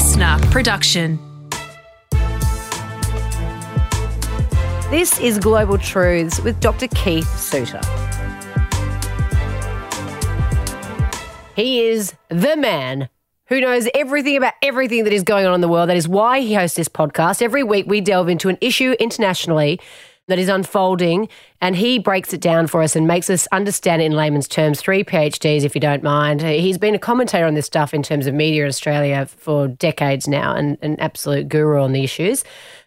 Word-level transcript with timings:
listener 0.00 0.38
production. 0.50 1.18
This 4.88 5.20
is 5.20 5.38
Global 5.38 5.76
Truths 5.76 6.40
with 6.40 6.58
Dr. 6.58 6.88
Keith 6.88 7.28
Suter. 7.38 7.82
He 11.54 11.82
is 11.82 12.14
the 12.30 12.56
man 12.56 13.10
who 13.48 13.60
knows 13.60 13.90
everything 13.94 14.38
about 14.38 14.54
everything 14.62 15.04
that 15.04 15.12
is 15.12 15.22
going 15.22 15.44
on 15.44 15.52
in 15.52 15.60
the 15.60 15.68
world. 15.68 15.90
That 15.90 15.98
is 15.98 16.08
why 16.08 16.40
he 16.40 16.54
hosts 16.54 16.78
this 16.78 16.88
podcast. 16.88 17.42
Every 17.42 17.62
week, 17.62 17.84
we 17.86 18.00
delve 18.00 18.30
into 18.30 18.48
an 18.48 18.56
issue 18.62 18.94
internationally 18.98 19.80
that 20.30 20.38
is 20.38 20.48
unfolding, 20.48 21.28
and 21.60 21.76
he 21.76 21.98
breaks 21.98 22.32
it 22.32 22.40
down 22.40 22.66
for 22.66 22.82
us 22.82 22.96
and 22.96 23.06
makes 23.06 23.28
us 23.28 23.46
understand 23.52 24.00
it 24.02 24.06
in 24.06 24.12
layman's 24.12 24.48
terms. 24.48 24.80
Three 24.80 25.04
PhDs, 25.04 25.62
if 25.62 25.74
you 25.74 25.80
don't 25.80 26.02
mind. 26.02 26.42
He's 26.42 26.78
been 26.78 26.94
a 26.94 26.98
commentator 26.98 27.44
on 27.44 27.54
this 27.54 27.66
stuff 27.66 27.92
in 27.92 28.02
terms 28.02 28.26
of 28.26 28.34
media 28.34 28.62
in 28.62 28.68
Australia 28.68 29.26
for 29.26 29.68
decades 29.68 30.26
now 30.26 30.54
and 30.54 30.78
an 30.82 30.98
absolute 30.98 31.48
guru 31.48 31.82
on 31.82 31.92
the 31.92 32.02
issues, 32.02 32.44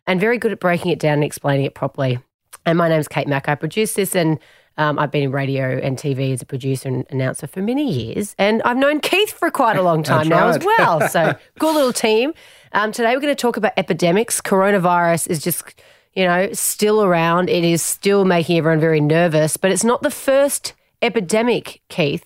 and 0.08 0.20
very 0.20 0.38
good 0.38 0.52
at 0.52 0.59
breaking 0.59 0.91
it 0.91 0.99
down 0.99 1.13
and 1.13 1.23
explaining 1.23 1.66
it 1.66 1.76
properly. 1.76 2.20
And 2.66 2.77
my 2.77 2.90
name's 2.90 3.08
Kate 3.08 3.27
Mack. 3.27 3.48
I 3.48 3.55
produce 3.55 3.94
this 3.94 4.16
and 4.16 4.40
um, 4.77 4.98
I've 4.98 5.12
been 5.12 5.23
in 5.23 5.32
radio 5.32 5.77
and 5.77 5.98
TV 5.98 6.34
as 6.34 6.41
a 6.41 6.46
producer 6.46 6.90
and 6.90 7.05
announcer 7.12 7.46
for 7.46 7.62
many 7.62 7.91
years, 7.91 8.35
and 8.40 8.62
I've 8.63 8.77
known 8.77 9.02
Keith 9.02 9.32
for 9.32 9.52
quite 9.52 9.77
a 9.77 9.84
long 9.84 10.02
time 10.02 10.27
now 10.27 10.48
right. 10.48 10.57
as 10.57 10.66
well. 10.66 11.07
So, 11.10 11.35
good 11.60 11.76
little 11.76 11.94
team. 11.94 12.34
Um, 12.71 12.91
today, 12.91 13.13
we're 13.13 13.21
going 13.21 13.35
to 13.35 13.40
talk 13.40 13.55
about 13.55 13.73
epidemics. 13.77 14.41
Coronavirus 14.41 15.30
is 15.30 15.44
just, 15.44 15.80
you 16.16 16.26
know, 16.26 16.52
still 16.53 17.03
around. 17.03 17.49
It 17.49 17.63
is 17.63 17.81
still 17.81 18.26
making 18.26 18.58
everyone 18.58 18.80
very 18.80 19.02
nervous, 19.02 19.58
but 19.58 19.71
it's 19.71 19.84
not 19.84 20.02
the 20.02 20.12
first 20.12 20.73
epidemic, 21.02 21.81
Keith, 21.90 22.26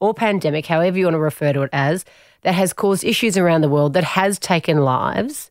or 0.00 0.14
pandemic, 0.14 0.66
however 0.66 0.98
you 0.98 1.04
want 1.04 1.14
to 1.14 1.20
refer 1.20 1.52
to 1.52 1.62
it 1.62 1.70
as, 1.72 2.04
that 2.42 2.54
has 2.54 2.72
caused 2.72 3.04
issues 3.04 3.36
around 3.36 3.60
the 3.60 3.68
world, 3.68 3.92
that 3.94 4.04
has 4.04 4.38
taken 4.38 4.78
lives. 4.78 5.50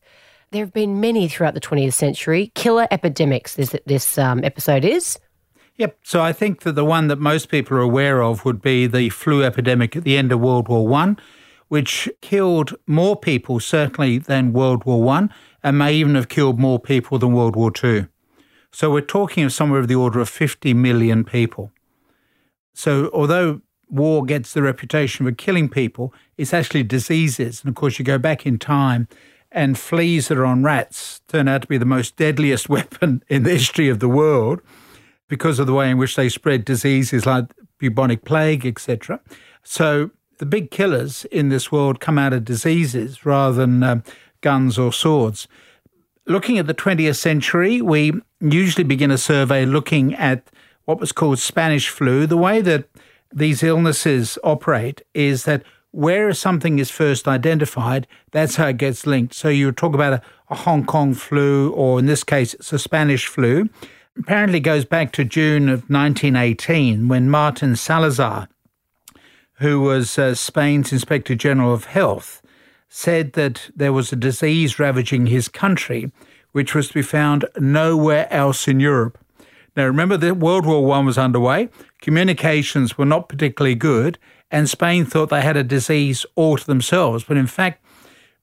There 0.50 0.64
have 0.64 0.72
been 0.72 1.00
many 1.00 1.28
throughout 1.28 1.54
the 1.54 1.60
20th 1.60 1.92
century. 1.92 2.52
Killer 2.54 2.86
epidemics, 2.90 3.54
this, 3.54 3.74
this 3.86 4.18
um, 4.18 4.44
episode 4.44 4.84
is. 4.84 5.18
Yep. 5.76 5.98
So 6.04 6.22
I 6.22 6.32
think 6.32 6.62
that 6.62 6.72
the 6.72 6.84
one 6.84 7.08
that 7.08 7.18
most 7.18 7.48
people 7.50 7.76
are 7.76 7.82
aware 7.82 8.22
of 8.22 8.44
would 8.44 8.62
be 8.62 8.86
the 8.86 9.10
flu 9.10 9.42
epidemic 9.42 9.94
at 9.94 10.04
the 10.04 10.16
end 10.16 10.32
of 10.32 10.40
World 10.40 10.68
War 10.68 10.86
One, 10.86 11.18
which 11.68 12.08
killed 12.20 12.74
more 12.86 13.16
people 13.16 13.60
certainly 13.60 14.18
than 14.18 14.52
World 14.52 14.84
War 14.84 15.02
One, 15.02 15.32
and 15.62 15.78
may 15.78 15.94
even 15.94 16.14
have 16.14 16.28
killed 16.28 16.58
more 16.58 16.78
people 16.78 17.18
than 17.18 17.32
World 17.32 17.56
War 17.56 17.70
Two. 17.70 18.08
So 18.72 18.90
we're 18.90 19.00
talking 19.00 19.44
of 19.44 19.52
somewhere 19.52 19.80
of 19.80 19.88
the 19.88 19.94
order 19.94 20.20
of 20.20 20.28
50 20.28 20.74
million 20.74 21.24
people. 21.24 21.72
So 22.74 23.10
although 23.12 23.62
war 23.88 24.24
gets 24.24 24.52
the 24.52 24.62
reputation 24.62 25.24
for 25.24 25.32
killing 25.32 25.68
people, 25.68 26.12
it's 26.36 26.52
actually 26.52 26.82
diseases. 26.82 27.62
And 27.62 27.70
of 27.70 27.74
course, 27.74 27.98
you 27.98 28.04
go 28.04 28.18
back 28.18 28.44
in 28.44 28.58
time, 28.58 29.08
and 29.50 29.78
fleas 29.78 30.28
that 30.28 30.36
are 30.36 30.44
on 30.44 30.62
rats 30.62 31.20
turn 31.28 31.48
out 31.48 31.62
to 31.62 31.68
be 31.68 31.78
the 31.78 31.86
most 31.86 32.16
deadliest 32.16 32.68
weapon 32.68 33.22
in 33.28 33.42
the 33.42 33.50
history 33.50 33.88
of 33.88 34.00
the 34.00 34.08
world 34.08 34.60
because 35.28 35.58
of 35.58 35.66
the 35.66 35.72
way 35.72 35.90
in 35.90 35.98
which 35.98 36.14
they 36.14 36.28
spread 36.28 36.64
diseases 36.64 37.26
like 37.26 37.46
bubonic 37.78 38.24
plague, 38.24 38.66
etc. 38.66 39.20
So 39.62 40.10
the 40.38 40.46
big 40.46 40.70
killers 40.70 41.24
in 41.26 41.48
this 41.48 41.70
world 41.72 42.00
come 42.00 42.18
out 42.18 42.32
of 42.32 42.44
diseases 42.44 43.24
rather 43.24 43.56
than 43.56 43.82
um, 43.82 44.04
guns 44.40 44.78
or 44.78 44.92
swords. 44.92 45.48
Looking 46.26 46.58
at 46.58 46.66
the 46.66 46.74
20th 46.74 47.16
century, 47.16 47.80
we 47.80 48.12
usually 48.40 48.84
begin 48.84 49.10
a 49.10 49.18
survey 49.18 49.64
looking 49.64 50.14
at 50.14 50.48
what 50.84 51.00
was 51.00 51.12
called 51.12 51.38
Spanish 51.38 51.88
flu. 51.88 52.26
The 52.26 52.36
way 52.36 52.60
that 52.60 52.88
these 53.32 53.62
illnesses 53.62 54.38
operate 54.44 55.02
is 55.14 55.44
that 55.44 55.62
where 55.92 56.32
something 56.34 56.78
is 56.78 56.90
first 56.90 57.26
identified, 57.26 58.06
that's 58.32 58.56
how 58.56 58.68
it 58.68 58.76
gets 58.76 59.06
linked. 59.06 59.34
So 59.34 59.48
you 59.48 59.72
talk 59.72 59.94
about 59.94 60.12
a, 60.14 60.22
a 60.50 60.54
Hong 60.54 60.84
Kong 60.84 61.14
flu, 61.14 61.70
or 61.70 61.98
in 61.98 62.06
this 62.06 62.24
case, 62.24 62.54
it's 62.54 62.72
a 62.72 62.78
Spanish 62.78 63.26
flu 63.26 63.68
apparently 64.18 64.60
goes 64.60 64.84
back 64.84 65.12
to 65.12 65.24
June 65.24 65.68
of 65.68 65.88
1918 65.90 67.08
when 67.08 67.30
Martin 67.30 67.76
Salazar, 67.76 68.48
who 69.58 69.80
was 69.80 70.18
uh, 70.18 70.34
Spain's 70.34 70.92
Inspector 70.92 71.34
General 71.36 71.72
of 71.72 71.86
Health, 71.86 72.42
said 72.88 73.32
that 73.32 73.70
there 73.74 73.92
was 73.92 74.12
a 74.12 74.16
disease 74.16 74.78
ravaging 74.78 75.26
his 75.26 75.48
country, 75.48 76.12
which 76.52 76.74
was 76.74 76.88
to 76.88 76.94
be 76.94 77.02
found 77.02 77.44
nowhere 77.58 78.32
else 78.32 78.68
in 78.68 78.80
Europe. 78.80 79.18
Now, 79.76 79.84
remember 79.84 80.16
that 80.16 80.38
World 80.38 80.64
War 80.64 80.94
I 80.94 81.00
was 81.00 81.18
underway, 81.18 81.68
communications 82.00 82.96
were 82.96 83.04
not 83.04 83.28
particularly 83.28 83.74
good, 83.74 84.18
and 84.50 84.70
Spain 84.70 85.04
thought 85.04 85.28
they 85.28 85.42
had 85.42 85.56
a 85.56 85.64
disease 85.64 86.24
all 86.34 86.56
to 86.56 86.66
themselves. 86.66 87.24
But 87.24 87.36
in 87.36 87.46
fact, 87.46 87.84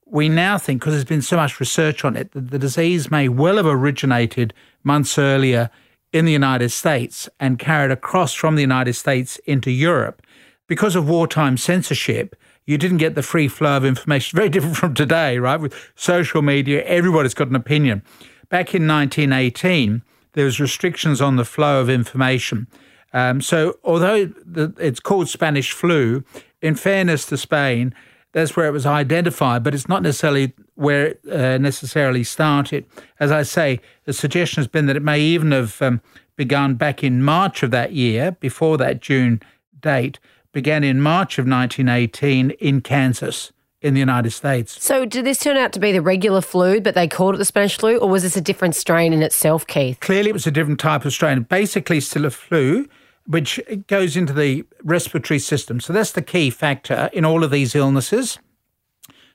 we 0.06 0.30
now 0.30 0.58
think, 0.58 0.82
because 0.82 0.94
there's 0.94 1.06
been 1.06 1.22
so 1.22 1.38
much 1.38 1.60
research 1.60 2.06
on 2.06 2.16
it, 2.16 2.32
that 2.34 2.52
the 2.52 2.60
disease 2.60 3.10
may 3.10 3.30
well 3.30 3.58
have 3.58 3.66
originated 3.66 4.54
months 4.84 5.18
earlier 5.18 5.72
in 6.12 6.26
the 6.26 6.32
United 6.32 6.70
States 6.70 7.28
and 7.40 7.58
carried 7.58 7.90
across 7.90 8.34
from 8.34 8.56
the 8.56 8.62
United 8.62 8.94
States 8.94 9.38
into 9.46 9.72
Europe. 9.72 10.22
Because 10.68 10.96
of 10.96 11.10
wartime 11.10 11.58
censorship, 11.58 12.36
you 12.66 12.78
didn't 12.78 12.98
get 12.98 13.16
the 13.16 13.24
free 13.24 13.48
flow 13.48 13.78
of 13.78 13.86
information. 13.86 14.38
Very 14.38 14.50
different 14.50 14.78
from 14.78 14.94
today, 14.94 15.38
right? 15.38 15.60
With 15.60 15.76
social 15.96 16.42
media, 16.42 16.84
everybody's 16.84 17.34
got 17.34 17.50
an 17.50 17.56
opinion. 17.56 18.02
Back 18.50 18.74
in 18.74 18.88
1918, 18.88 20.04
there 20.34 20.46
was 20.46 20.60
restrictions 20.60 21.22
on 21.22 21.36
the 21.36 21.46
flow 21.46 21.82
of 21.82 21.90
information. 21.90 22.68
Um, 23.12 23.42
so, 23.42 23.78
although 23.84 24.26
the, 24.26 24.74
it's 24.80 25.00
called 25.00 25.30
Spanish 25.30 25.72
flu, 25.72 26.24
in 26.62 26.76
fairness 26.76 27.26
to 27.28 27.38
Spain, 27.38 27.94
that's 28.32 28.56
where 28.56 28.68
it 28.68 28.72
was 28.72 28.86
identified, 28.86 29.64
but 29.64 29.76
it's 29.76 29.88
not 29.88 30.02
necessarily 30.02 30.54
where 30.76 31.08
it 31.08 31.22
uh, 31.32 31.58
necessarily 31.60 32.24
started. 32.24 32.86
As 33.20 33.32
I 33.32 33.44
say, 33.44 33.80
the 34.06 34.14
suggestion 34.14 34.62
has 34.62 34.68
been 34.68 34.88
that 34.88 34.96
it 34.96 35.04
may 35.04 35.20
even 35.20 35.52
have 35.52 35.80
um, 35.82 36.02
begun 36.36 36.74
back 36.76 37.04
in 37.04 37.22
March 37.22 37.62
of 37.62 37.70
that 37.72 37.94
year, 37.94 38.32
before 38.32 38.78
that 38.80 39.02
June 39.02 39.40
date, 39.80 40.20
began 40.54 40.84
in 40.84 41.02
March 41.02 41.38
of 41.38 41.46
1918 41.46 42.52
in 42.52 42.80
Kansas 42.80 43.52
in 43.82 43.94
the 43.94 44.00
United 44.00 44.32
States. 44.32 44.82
So, 44.82 45.06
did 45.06 45.26
this 45.26 45.40
turn 45.40 45.58
out 45.58 45.74
to 45.74 45.80
be 45.80 45.92
the 45.92 46.02
regular 46.02 46.40
flu, 46.40 46.80
but 46.80 46.96
they 46.96 47.08
called 47.08 47.36
it 47.36 47.40
the 47.40 47.46
Spanish 47.46 47.78
flu, 47.78 47.98
or 47.98 48.08
was 48.08 48.24
this 48.24 48.38
a 48.38 48.42
different 48.42 48.76
strain 48.76 49.12
in 49.12 49.22
itself, 49.22 49.68
Keith? 49.68 50.00
Clearly, 50.00 50.30
it 50.30 50.34
was 50.34 50.48
a 50.48 50.52
different 50.52 50.80
type 50.80 51.04
of 51.04 51.12
strain. 51.12 51.42
Basically, 51.42 52.00
still 52.00 52.26
a 52.26 52.30
flu, 52.30 52.88
which 53.28 53.60
goes 53.88 54.16
into 54.16 54.32
the 54.32 54.64
respiratory 54.84 55.40
system. 55.40 55.82
So 55.82 55.92
that's 55.92 56.12
the 56.12 56.22
key 56.22 56.50
factor 56.50 57.10
in 57.12 57.26
all 57.26 57.44
of 57.44 57.52
these 57.52 57.76
illnesses 57.76 58.40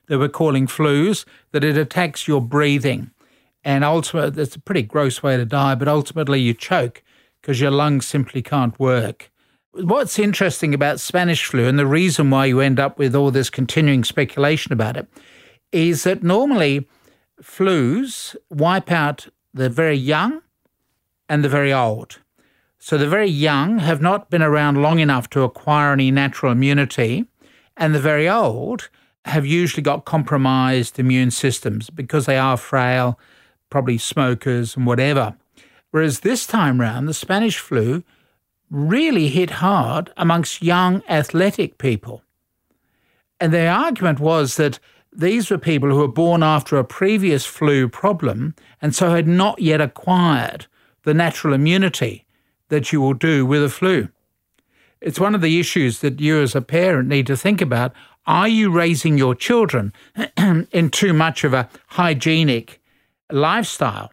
that 0.07 0.17
we're 0.17 0.29
calling 0.29 0.65
flus, 0.65 1.25
that 1.51 1.63
it 1.63 1.77
attacks 1.77 2.27
your 2.27 2.41
breathing. 2.41 3.11
And 3.63 3.83
ultimately, 3.83 4.41
it's 4.41 4.55
a 4.55 4.59
pretty 4.59 4.81
gross 4.81 5.21
way 5.21 5.37
to 5.37 5.45
die, 5.45 5.75
but 5.75 5.87
ultimately 5.87 6.39
you 6.39 6.55
choke 6.55 7.03
because 7.41 7.61
your 7.61 7.71
lungs 7.71 8.07
simply 8.07 8.41
can't 8.41 8.79
work. 8.79 9.29
What's 9.73 10.17
interesting 10.17 10.73
about 10.73 10.99
Spanish 10.99 11.45
flu, 11.45 11.67
and 11.67 11.77
the 11.77 11.85
reason 11.85 12.31
why 12.31 12.47
you 12.47 12.59
end 12.59 12.79
up 12.79 12.97
with 12.97 13.15
all 13.15 13.29
this 13.29 13.51
continuing 13.51 14.03
speculation 14.03 14.73
about 14.73 14.97
it, 14.97 15.07
is 15.71 16.03
that 16.03 16.23
normally 16.23 16.87
flus 17.41 18.35
wipe 18.49 18.91
out 18.91 19.27
the 19.53 19.69
very 19.69 19.95
young 19.95 20.41
and 21.29 21.43
the 21.43 21.49
very 21.49 21.71
old. 21.71 22.17
So 22.79 22.97
the 22.97 23.07
very 23.07 23.29
young 23.29 23.77
have 23.77 24.01
not 24.01 24.31
been 24.31 24.41
around 24.41 24.81
long 24.81 24.97
enough 24.99 25.29
to 25.31 25.43
acquire 25.43 25.93
any 25.93 26.09
natural 26.09 26.51
immunity, 26.51 27.25
and 27.77 27.93
the 27.93 27.99
very 27.99 28.27
old 28.27 28.89
have 29.25 29.45
usually 29.45 29.83
got 29.83 30.05
compromised 30.05 30.97
immune 30.97 31.29
systems 31.29 31.91
because 31.91 32.25
they 32.25 32.39
are 32.39 32.57
frail, 32.57 33.19
probably 33.69 33.99
smokers 33.99 34.75
and 34.75 34.87
whatever. 34.87 35.35
Whereas 35.91 36.21
this 36.21 36.47
time 36.47 36.81
round, 36.81 37.07
the 37.07 37.13
Spanish 37.13 37.59
flu 37.59 38.03
really 38.69 39.27
hit 39.29 39.49
hard 39.49 40.11
amongst 40.17 40.61
young 40.61 41.01
athletic 41.09 41.77
people. 41.77 42.23
And 43.39 43.53
their 43.53 43.71
argument 43.71 44.19
was 44.19 44.57
that 44.57 44.79
these 45.11 45.49
were 45.49 45.57
people 45.57 45.89
who 45.89 45.97
were 45.97 46.07
born 46.07 46.43
after 46.43 46.77
a 46.77 46.83
previous 46.83 47.45
flu 47.45 47.87
problem 47.87 48.55
and 48.81 48.93
so 48.93 49.11
had 49.11 49.27
not 49.27 49.59
yet 49.59 49.81
acquired 49.81 50.67
the 51.03 51.13
natural 51.13 51.53
immunity 51.53 52.25
that 52.67 52.91
you 52.93 53.01
will 53.01 53.13
do 53.13 53.45
with 53.45 53.63
a 53.63 53.69
flu. 53.69 54.09
It's 55.01 55.19
one 55.19 55.33
of 55.33 55.41
the 55.41 55.59
issues 55.59 55.99
that 55.99 56.19
you 56.19 56.41
as 56.41 56.55
a 56.55 56.61
parent 56.61 57.07
need 57.07 57.25
to 57.27 57.37
think 57.37 57.61
about. 57.61 57.93
Are 58.27 58.47
you 58.47 58.69
raising 58.69 59.17
your 59.17 59.33
children 59.33 59.93
in 60.37 60.89
too 60.91 61.13
much 61.13 61.43
of 61.43 61.53
a 61.53 61.69
hygienic 61.87 62.81
lifestyle? 63.31 64.11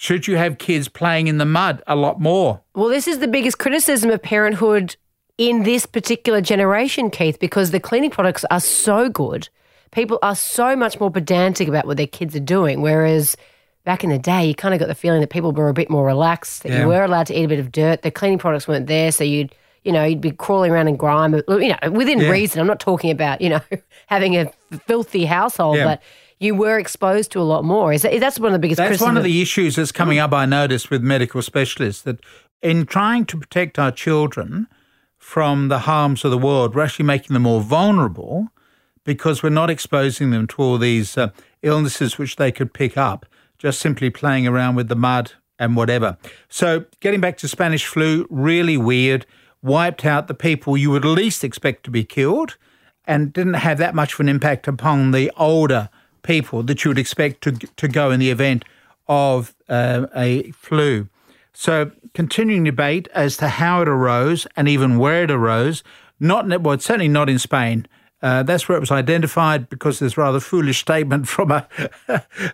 Should 0.00 0.28
you 0.28 0.36
have 0.36 0.58
kids 0.58 0.86
playing 0.86 1.26
in 1.26 1.38
the 1.38 1.44
mud 1.44 1.82
a 1.88 1.96
lot 1.96 2.20
more? 2.20 2.60
Well, 2.76 2.86
this 2.88 3.08
is 3.08 3.18
the 3.18 3.26
biggest 3.26 3.58
criticism 3.58 4.10
of 4.10 4.22
parenthood 4.22 4.94
in 5.38 5.64
this 5.64 5.86
particular 5.86 6.40
generation, 6.40 7.10
Keith, 7.10 7.40
because 7.40 7.72
the 7.72 7.80
cleaning 7.80 8.10
products 8.10 8.44
are 8.48 8.60
so 8.60 9.08
good. 9.08 9.48
People 9.90 10.20
are 10.22 10.36
so 10.36 10.76
much 10.76 11.00
more 11.00 11.10
pedantic 11.10 11.66
about 11.66 11.84
what 11.84 11.96
their 11.96 12.06
kids 12.06 12.36
are 12.36 12.40
doing, 12.40 12.80
whereas 12.80 13.36
back 13.84 14.04
in 14.04 14.10
the 14.10 14.20
day, 14.20 14.46
you 14.46 14.54
kind 14.54 14.72
of 14.72 14.78
got 14.78 14.86
the 14.86 14.94
feeling 14.94 15.20
that 15.20 15.30
people 15.30 15.50
were 15.50 15.68
a 15.68 15.74
bit 15.74 15.90
more 15.90 16.06
relaxed, 16.06 16.62
that 16.62 16.70
Yeah. 16.70 16.82
you 16.82 16.86
were 16.88 17.02
allowed 17.02 17.26
to 17.26 17.34
eat 17.36 17.44
a 17.44 17.48
bit 17.48 17.58
of 17.58 17.72
dirt. 17.72 18.02
The 18.02 18.12
cleaning 18.12 18.38
products 18.38 18.68
weren't 18.68 18.86
there, 18.86 19.10
so 19.10 19.24
you'd, 19.24 19.52
you 19.82 19.90
know, 19.90 20.04
you'd 20.04 20.20
be 20.20 20.30
crawling 20.30 20.70
around 20.70 20.86
in 20.86 20.94
grime, 20.96 21.34
you 21.34 21.74
know, 21.82 21.90
within 21.90 22.20
Yeah. 22.20 22.30
reason. 22.30 22.60
I'm 22.60 22.68
not 22.68 22.78
talking 22.78 23.10
about, 23.10 23.40
you 23.40 23.48
know, 23.48 23.60
having 24.06 24.36
a 24.36 24.48
filthy 24.86 25.24
household, 25.24 25.78
Yeah. 25.78 25.84
but 25.86 26.02
you 26.40 26.54
were 26.54 26.78
exposed 26.78 27.32
to 27.32 27.40
a 27.40 27.42
lot 27.42 27.64
more. 27.64 27.92
Is 27.92 28.02
that, 28.02 28.18
that's 28.20 28.38
one 28.38 28.48
of 28.48 28.52
the 28.52 28.58
biggest. 28.58 28.78
That's 28.78 29.00
one 29.00 29.16
of 29.16 29.24
the 29.24 29.42
issues 29.42 29.76
that's 29.76 29.92
coming 29.92 30.18
up. 30.18 30.32
I 30.32 30.46
noticed 30.46 30.90
with 30.90 31.02
medical 31.02 31.42
specialists 31.42 32.02
that 32.02 32.20
in 32.62 32.86
trying 32.86 33.24
to 33.26 33.38
protect 33.38 33.78
our 33.78 33.90
children 33.90 34.66
from 35.16 35.68
the 35.68 35.80
harms 35.80 36.24
of 36.24 36.30
the 36.30 36.38
world, 36.38 36.74
we're 36.74 36.84
actually 36.84 37.04
making 37.04 37.34
them 37.34 37.42
more 37.42 37.60
vulnerable 37.60 38.48
because 39.04 39.42
we're 39.42 39.50
not 39.50 39.70
exposing 39.70 40.30
them 40.30 40.46
to 40.46 40.62
all 40.62 40.78
these 40.78 41.16
uh, 41.16 41.30
illnesses 41.62 42.18
which 42.18 42.36
they 42.36 42.52
could 42.52 42.72
pick 42.72 42.96
up 42.96 43.26
just 43.58 43.80
simply 43.80 44.08
playing 44.08 44.46
around 44.46 44.76
with 44.76 44.88
the 44.88 44.96
mud 44.96 45.32
and 45.58 45.76
whatever. 45.76 46.16
So, 46.48 46.84
getting 47.00 47.20
back 47.20 47.36
to 47.38 47.48
Spanish 47.48 47.84
flu, 47.84 48.26
really 48.30 48.76
weird, 48.76 49.26
wiped 49.62 50.04
out 50.04 50.28
the 50.28 50.34
people 50.34 50.76
you 50.76 50.90
would 50.90 51.04
least 51.04 51.42
expect 51.42 51.84
to 51.84 51.90
be 51.90 52.04
killed 52.04 52.56
and 53.04 53.32
didn't 53.32 53.54
have 53.54 53.78
that 53.78 53.94
much 53.94 54.14
of 54.14 54.20
an 54.20 54.28
impact 54.28 54.68
upon 54.68 55.10
the 55.10 55.32
older 55.36 55.88
people 56.22 56.62
that 56.64 56.84
you 56.84 56.90
would 56.90 56.98
expect 56.98 57.42
to, 57.42 57.52
to 57.52 57.88
go 57.88 58.10
in 58.10 58.20
the 58.20 58.30
event 58.30 58.64
of 59.08 59.54
uh, 59.68 60.06
a 60.14 60.50
flu. 60.52 61.08
So, 61.52 61.90
continuing 62.14 62.64
debate 62.64 63.08
as 63.14 63.36
to 63.38 63.48
how 63.48 63.82
it 63.82 63.88
arose 63.88 64.46
and 64.56 64.68
even 64.68 64.98
where 64.98 65.24
it 65.24 65.30
arose. 65.30 65.82
Not 66.20 66.60
well, 66.60 66.78
certainly 66.78 67.08
not 67.08 67.28
in 67.28 67.38
Spain. 67.38 67.86
Uh, 68.20 68.42
that's 68.42 68.68
where 68.68 68.76
it 68.76 68.80
was 68.80 68.90
identified 68.90 69.68
because 69.68 69.98
there's 69.98 70.16
rather 70.16 70.40
foolish 70.40 70.80
statement 70.80 71.28
from 71.34 71.50
a, 71.50 71.66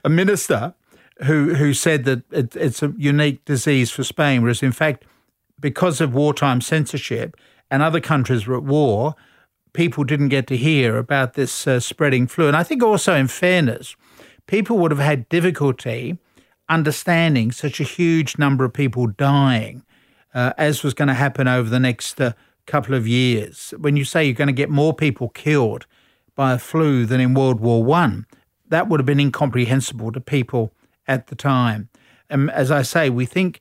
a 0.04 0.08
minister 0.08 0.74
who 1.24 1.54
who 1.54 1.72
said 1.74 2.04
that 2.04 2.22
it, 2.32 2.56
it's 2.56 2.82
a 2.82 2.92
unique 2.96 3.44
disease 3.44 3.90
for 3.90 4.04
Spain, 4.04 4.42
whereas 4.42 4.62
in 4.62 4.72
fact, 4.72 5.04
because 5.60 6.00
of 6.00 6.14
wartime 6.14 6.60
censorship 6.60 7.36
and 7.70 7.82
other 7.82 8.00
countries 8.00 8.46
were 8.46 8.56
at 8.56 8.62
war, 8.62 9.14
people 9.74 10.04
didn't 10.04 10.30
get 10.30 10.46
to 10.46 10.56
hear 10.56 10.96
about 10.96 11.34
this 11.34 11.66
uh, 11.66 11.78
spreading 11.78 12.26
flu. 12.26 12.48
And 12.48 12.56
I 12.56 12.62
think 12.62 12.82
also, 12.82 13.14
in 13.14 13.28
fairness, 13.28 13.96
people 14.46 14.78
would 14.78 14.90
have 14.90 15.00
had 15.00 15.28
difficulty 15.28 16.16
understanding 16.68 17.52
such 17.52 17.78
a 17.80 17.84
huge 17.84 18.38
number 18.38 18.64
of 18.64 18.72
people 18.72 19.06
dying, 19.06 19.82
uh, 20.32 20.54
as 20.56 20.82
was 20.82 20.94
going 20.94 21.08
to 21.08 21.14
happen 21.14 21.46
over 21.46 21.68
the 21.68 21.80
next 21.80 22.20
uh, 22.20 22.32
couple 22.66 22.94
of 22.94 23.06
years. 23.06 23.74
When 23.78 23.96
you 23.96 24.04
say 24.04 24.24
you're 24.24 24.32
going 24.32 24.46
to 24.46 24.52
get 24.52 24.70
more 24.70 24.94
people 24.94 25.28
killed 25.28 25.86
by 26.34 26.54
a 26.54 26.58
flu 26.58 27.04
than 27.04 27.20
in 27.20 27.34
World 27.34 27.60
War 27.60 27.84
One, 27.84 28.26
that 28.68 28.88
would 28.88 28.98
have 29.00 29.06
been 29.06 29.20
incomprehensible 29.20 30.10
to 30.12 30.20
people 30.20 30.72
at 31.06 31.26
the 31.26 31.34
time. 31.34 31.90
And 32.30 32.50
as 32.50 32.70
I 32.70 32.82
say, 32.82 33.10
we 33.10 33.26
think 33.26 33.60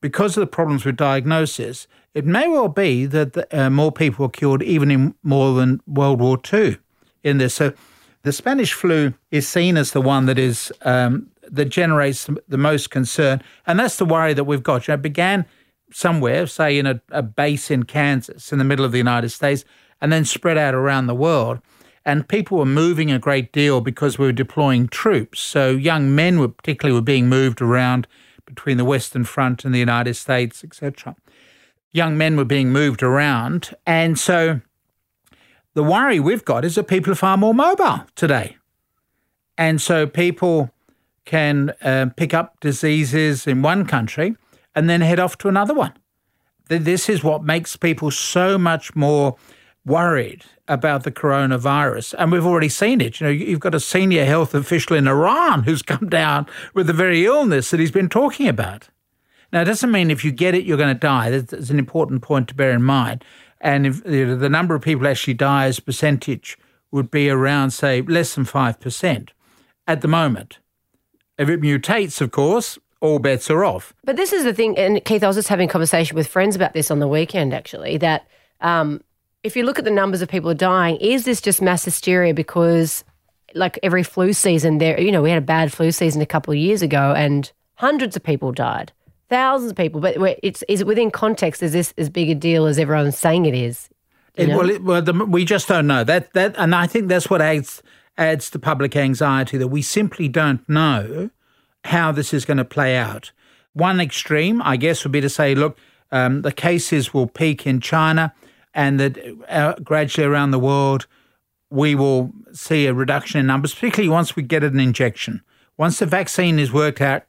because 0.00 0.36
of 0.36 0.40
the 0.40 0.46
problems 0.46 0.84
with 0.84 0.96
diagnosis, 0.96 1.86
it 2.14 2.24
may 2.24 2.48
well 2.48 2.68
be 2.68 3.06
that 3.06 3.34
the, 3.34 3.46
uh, 3.58 3.70
more 3.70 3.92
people 3.92 4.24
were 4.24 4.30
killed 4.30 4.62
even 4.62 4.90
in 4.90 5.14
more 5.22 5.54
than 5.54 5.80
World 5.86 6.20
War 6.20 6.38
II 6.52 6.78
in 7.22 7.38
this. 7.38 7.54
So 7.54 7.72
the 8.22 8.32
Spanish 8.32 8.72
flu 8.72 9.14
is 9.30 9.46
seen 9.48 9.76
as 9.76 9.92
the 9.92 10.00
one 10.00 10.26
that 10.26 10.38
is 10.38 10.72
um, 10.82 11.30
that 11.50 11.66
generates 11.66 12.28
the 12.48 12.58
most 12.58 12.90
concern, 12.90 13.42
and 13.66 13.78
that's 13.78 13.96
the 13.96 14.04
worry 14.04 14.34
that 14.34 14.44
we've 14.44 14.62
got. 14.62 14.86
You 14.86 14.92
know, 14.92 14.96
it 14.96 15.02
began 15.02 15.46
somewhere, 15.92 16.46
say 16.46 16.78
in 16.78 16.86
a, 16.86 17.00
a 17.10 17.22
base 17.22 17.70
in 17.70 17.82
Kansas, 17.82 18.52
in 18.52 18.58
the 18.58 18.64
middle 18.64 18.84
of 18.84 18.92
the 18.92 18.98
United 18.98 19.30
States, 19.30 19.64
and 20.00 20.12
then 20.12 20.24
spread 20.24 20.56
out 20.56 20.74
around 20.74 21.06
the 21.06 21.14
world 21.14 21.60
and 22.04 22.26
people 22.26 22.58
were 22.58 22.66
moving 22.66 23.12
a 23.12 23.18
great 23.18 23.52
deal 23.52 23.80
because 23.80 24.18
we 24.18 24.26
were 24.26 24.32
deploying 24.32 24.88
troops. 24.88 25.40
So 25.40 25.70
young 25.70 26.14
men 26.14 26.38
were 26.38 26.48
particularly 26.48 26.98
were 26.98 27.04
being 27.04 27.28
moved 27.28 27.60
around 27.60 28.06
between 28.54 28.76
the 28.76 28.84
Western 28.84 29.24
Front 29.24 29.64
and 29.64 29.74
the 29.74 29.78
United 29.78 30.14
States, 30.14 30.62
etc. 30.62 31.16
Young 31.92 32.16
men 32.16 32.36
were 32.36 32.44
being 32.44 32.70
moved 32.70 33.02
around, 33.02 33.74
and 33.86 34.18
so 34.18 34.60
the 35.74 35.82
worry 35.82 36.20
we've 36.20 36.44
got 36.44 36.64
is 36.64 36.74
that 36.74 36.84
people 36.84 37.12
are 37.12 37.16
far 37.16 37.36
more 37.36 37.54
mobile 37.54 38.04
today, 38.14 38.56
and 39.56 39.80
so 39.80 40.06
people 40.06 40.70
can 41.24 41.72
uh, 41.82 42.06
pick 42.16 42.34
up 42.34 42.58
diseases 42.60 43.46
in 43.46 43.62
one 43.62 43.86
country 43.86 44.36
and 44.74 44.88
then 44.88 45.00
head 45.00 45.18
off 45.20 45.36
to 45.38 45.48
another 45.48 45.74
one. 45.74 45.92
This 46.68 47.08
is 47.08 47.24
what 47.24 47.42
makes 47.42 47.76
people 47.76 48.10
so 48.10 48.56
much 48.56 48.94
more 48.94 49.36
worried 49.84 50.44
about 50.68 51.04
the 51.04 51.10
coronavirus. 51.10 52.14
And 52.18 52.30
we've 52.30 52.46
already 52.46 52.68
seen 52.68 53.00
it. 53.00 53.20
You 53.20 53.26
know, 53.26 53.32
you've 53.32 53.60
got 53.60 53.74
a 53.74 53.80
senior 53.80 54.24
health 54.24 54.54
official 54.54 54.96
in 54.96 55.08
Iran 55.08 55.62
who's 55.64 55.82
come 55.82 56.08
down 56.08 56.46
with 56.74 56.86
the 56.86 56.92
very 56.92 57.24
illness 57.24 57.70
that 57.70 57.80
he's 57.80 57.90
been 57.90 58.08
talking 58.08 58.48
about. 58.48 58.88
Now, 59.52 59.62
it 59.62 59.64
doesn't 59.64 59.90
mean 59.90 60.10
if 60.10 60.24
you 60.24 60.30
get 60.30 60.54
it, 60.54 60.64
you're 60.64 60.76
going 60.76 60.94
to 60.94 61.00
die. 61.00 61.30
That's 61.30 61.70
an 61.70 61.78
important 61.78 62.22
point 62.22 62.48
to 62.48 62.54
bear 62.54 62.70
in 62.70 62.82
mind. 62.82 63.24
And 63.60 63.86
if 63.86 64.02
you 64.06 64.26
know, 64.26 64.36
the 64.36 64.48
number 64.48 64.74
of 64.74 64.82
people 64.82 65.06
actually 65.06 65.34
die 65.34 65.66
as 65.66 65.80
percentage 65.80 66.56
would 66.92 67.10
be 67.10 67.28
around, 67.28 67.70
say, 67.70 68.00
less 68.02 68.34
than 68.34 68.44
5% 68.44 69.28
at 69.86 70.00
the 70.00 70.08
moment. 70.08 70.58
If 71.36 71.48
it 71.48 71.60
mutates, 71.60 72.20
of 72.20 72.30
course, 72.30 72.78
all 73.00 73.18
bets 73.18 73.50
are 73.50 73.64
off. 73.64 73.92
But 74.04 74.16
this 74.16 74.32
is 74.32 74.44
the 74.44 74.54
thing, 74.54 74.76
and 74.78 75.04
Keith, 75.04 75.22
I 75.22 75.26
was 75.26 75.36
just 75.36 75.48
having 75.48 75.68
a 75.68 75.72
conversation 75.72 76.14
with 76.14 76.26
friends 76.26 76.54
about 76.54 76.74
this 76.74 76.90
on 76.90 76.98
the 76.98 77.08
weekend, 77.08 77.54
actually, 77.54 77.96
that 77.98 78.26
um, 78.60 79.02
if 79.42 79.56
you 79.56 79.64
look 79.64 79.78
at 79.78 79.84
the 79.84 79.90
numbers 79.90 80.22
of 80.22 80.28
people 80.28 80.52
dying, 80.54 80.96
is 80.96 81.24
this 81.24 81.40
just 81.40 81.62
mass 81.62 81.84
hysteria 81.84 82.34
because 82.34 83.04
like 83.54 83.78
every 83.82 84.02
flu 84.02 84.32
season 84.32 84.78
there 84.78 85.00
you 85.00 85.10
know 85.10 85.22
we 85.22 85.30
had 85.30 85.42
a 85.42 85.44
bad 85.44 85.72
flu 85.72 85.90
season 85.90 86.22
a 86.22 86.26
couple 86.26 86.52
of 86.52 86.58
years 86.58 86.82
ago 86.82 87.12
and 87.16 87.50
hundreds 87.74 88.14
of 88.14 88.22
people 88.22 88.52
died 88.52 88.92
thousands 89.28 89.72
of 89.72 89.76
people 89.76 90.00
but 90.00 90.16
it's 90.42 90.62
is 90.68 90.82
it 90.82 90.86
within 90.86 91.10
context 91.10 91.60
is 91.60 91.72
this 91.72 91.92
as 91.98 92.08
big 92.08 92.30
a 92.30 92.34
deal 92.34 92.66
as 92.66 92.78
everyone's 92.78 93.18
saying 93.18 93.46
it 93.46 93.54
is 93.54 93.88
it, 94.36 94.48
well, 94.48 94.70
it, 94.70 94.84
well 94.84 95.02
the, 95.02 95.12
we 95.12 95.44
just 95.44 95.66
don't 95.66 95.88
know. 95.88 96.04
That 96.04 96.32
that 96.34 96.54
and 96.56 96.74
i 96.74 96.86
think 96.86 97.08
that's 97.08 97.28
what 97.28 97.42
adds 97.42 97.82
adds 98.16 98.50
to 98.50 98.58
public 98.58 98.94
anxiety 98.94 99.58
that 99.58 99.68
we 99.68 99.82
simply 99.82 100.28
don't 100.28 100.66
know 100.68 101.30
how 101.84 102.12
this 102.12 102.34
is 102.34 102.44
going 102.44 102.58
to 102.58 102.64
play 102.64 102.96
out. 102.96 103.32
One 103.72 104.00
extreme 104.00 104.62
i 104.62 104.76
guess 104.76 105.04
would 105.04 105.12
be 105.12 105.20
to 105.20 105.28
say 105.28 105.54
look 105.54 105.76
um, 106.12 106.42
the 106.42 106.52
cases 106.52 107.12
will 107.12 107.26
peak 107.26 107.66
in 107.66 107.80
china 107.80 108.32
and 108.74 109.00
that 109.00 109.18
uh, 109.48 109.74
gradually 109.82 110.26
around 110.26 110.50
the 110.50 110.58
world 110.58 111.06
we 111.70 111.94
will 111.94 112.32
see 112.52 112.86
a 112.86 112.94
reduction 112.94 113.40
in 113.40 113.46
numbers, 113.46 113.74
particularly 113.74 114.08
once 114.08 114.34
we 114.34 114.42
get 114.42 114.64
an 114.64 114.80
injection. 114.80 115.40
Once 115.76 116.00
the 116.00 116.06
vaccine 116.06 116.58
is 116.58 116.72
worked 116.72 117.00
out, 117.00 117.22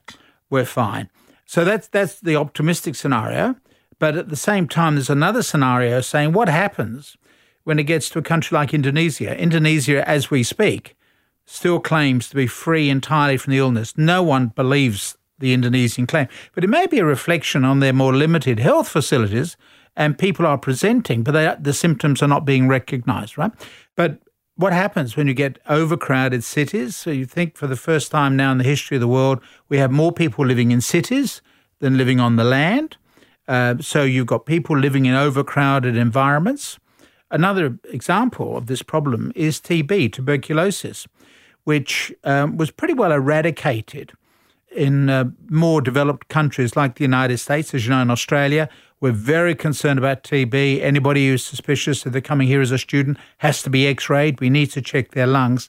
we're 0.50 0.64
fine. 0.64 1.08
So 1.46 1.64
that's 1.64 1.88
that's 1.88 2.20
the 2.20 2.36
optimistic 2.36 2.94
scenario. 2.94 3.56
But 3.98 4.16
at 4.16 4.28
the 4.30 4.36
same 4.36 4.66
time, 4.66 4.96
there's 4.96 5.10
another 5.10 5.42
scenario 5.42 6.00
saying 6.00 6.32
what 6.32 6.48
happens 6.48 7.16
when 7.62 7.78
it 7.78 7.84
gets 7.84 8.08
to 8.10 8.18
a 8.18 8.22
country 8.22 8.56
like 8.56 8.74
Indonesia. 8.74 9.38
Indonesia, 9.38 10.06
as 10.08 10.30
we 10.30 10.42
speak, 10.42 10.96
still 11.46 11.78
claims 11.78 12.28
to 12.28 12.34
be 12.34 12.48
free 12.48 12.90
entirely 12.90 13.36
from 13.36 13.52
the 13.52 13.58
illness. 13.58 13.96
No 13.96 14.22
one 14.22 14.48
believes 14.48 15.16
the 15.38 15.52
Indonesian 15.52 16.06
claim, 16.06 16.26
but 16.54 16.64
it 16.64 16.70
may 16.70 16.86
be 16.86 16.98
a 16.98 17.04
reflection 17.04 17.64
on 17.64 17.80
their 17.80 17.92
more 17.92 18.14
limited 18.14 18.58
health 18.58 18.88
facilities 18.88 19.56
and 19.96 20.18
people 20.18 20.46
are 20.46 20.58
presenting, 20.58 21.22
but 21.22 21.32
they, 21.32 21.54
the 21.60 21.72
symptoms 21.72 22.22
are 22.22 22.28
not 22.28 22.44
being 22.44 22.68
recognized, 22.68 23.36
right? 23.36 23.52
But 23.96 24.18
what 24.56 24.72
happens 24.72 25.16
when 25.16 25.26
you 25.26 25.34
get 25.34 25.58
overcrowded 25.68 26.44
cities? 26.44 26.96
So 26.96 27.10
you 27.10 27.26
think 27.26 27.56
for 27.56 27.66
the 27.66 27.76
first 27.76 28.10
time 28.10 28.36
now 28.36 28.52
in 28.52 28.58
the 28.58 28.64
history 28.64 28.96
of 28.96 29.00
the 29.00 29.08
world, 29.08 29.40
we 29.68 29.78
have 29.78 29.90
more 29.90 30.12
people 30.12 30.46
living 30.46 30.70
in 30.70 30.80
cities 30.80 31.42
than 31.80 31.96
living 31.96 32.20
on 32.20 32.36
the 32.36 32.44
land. 32.44 32.96
Uh, 33.48 33.74
so 33.80 34.04
you've 34.04 34.26
got 34.26 34.46
people 34.46 34.78
living 34.78 35.06
in 35.06 35.14
overcrowded 35.14 35.96
environments. 35.96 36.78
Another 37.30 37.78
example 37.90 38.56
of 38.56 38.66
this 38.66 38.82
problem 38.82 39.32
is 39.34 39.60
TB, 39.60 40.12
tuberculosis, 40.12 41.08
which 41.64 42.12
um, 42.24 42.56
was 42.56 42.70
pretty 42.70 42.94
well 42.94 43.10
eradicated 43.10 44.12
in 44.70 45.10
uh, 45.10 45.24
more 45.48 45.80
developed 45.80 46.28
countries 46.28 46.76
like 46.76 46.96
the 46.96 47.04
United 47.04 47.38
States. 47.38 47.74
As 47.74 47.84
you 47.84 47.90
know, 47.90 48.02
in 48.02 48.10
Australia, 48.10 48.68
we're 49.02 49.10
very 49.10 49.56
concerned 49.56 49.98
about 49.98 50.22
TB. 50.22 50.80
Anybody 50.80 51.26
who's 51.26 51.44
suspicious 51.44 52.04
that 52.04 52.10
they're 52.10 52.22
coming 52.22 52.46
here 52.46 52.60
as 52.60 52.70
a 52.70 52.78
student 52.78 53.18
has 53.38 53.60
to 53.64 53.68
be 53.68 53.88
x 53.88 54.08
rayed. 54.08 54.40
We 54.40 54.48
need 54.48 54.68
to 54.68 54.80
check 54.80 55.10
their 55.10 55.26
lungs. 55.26 55.68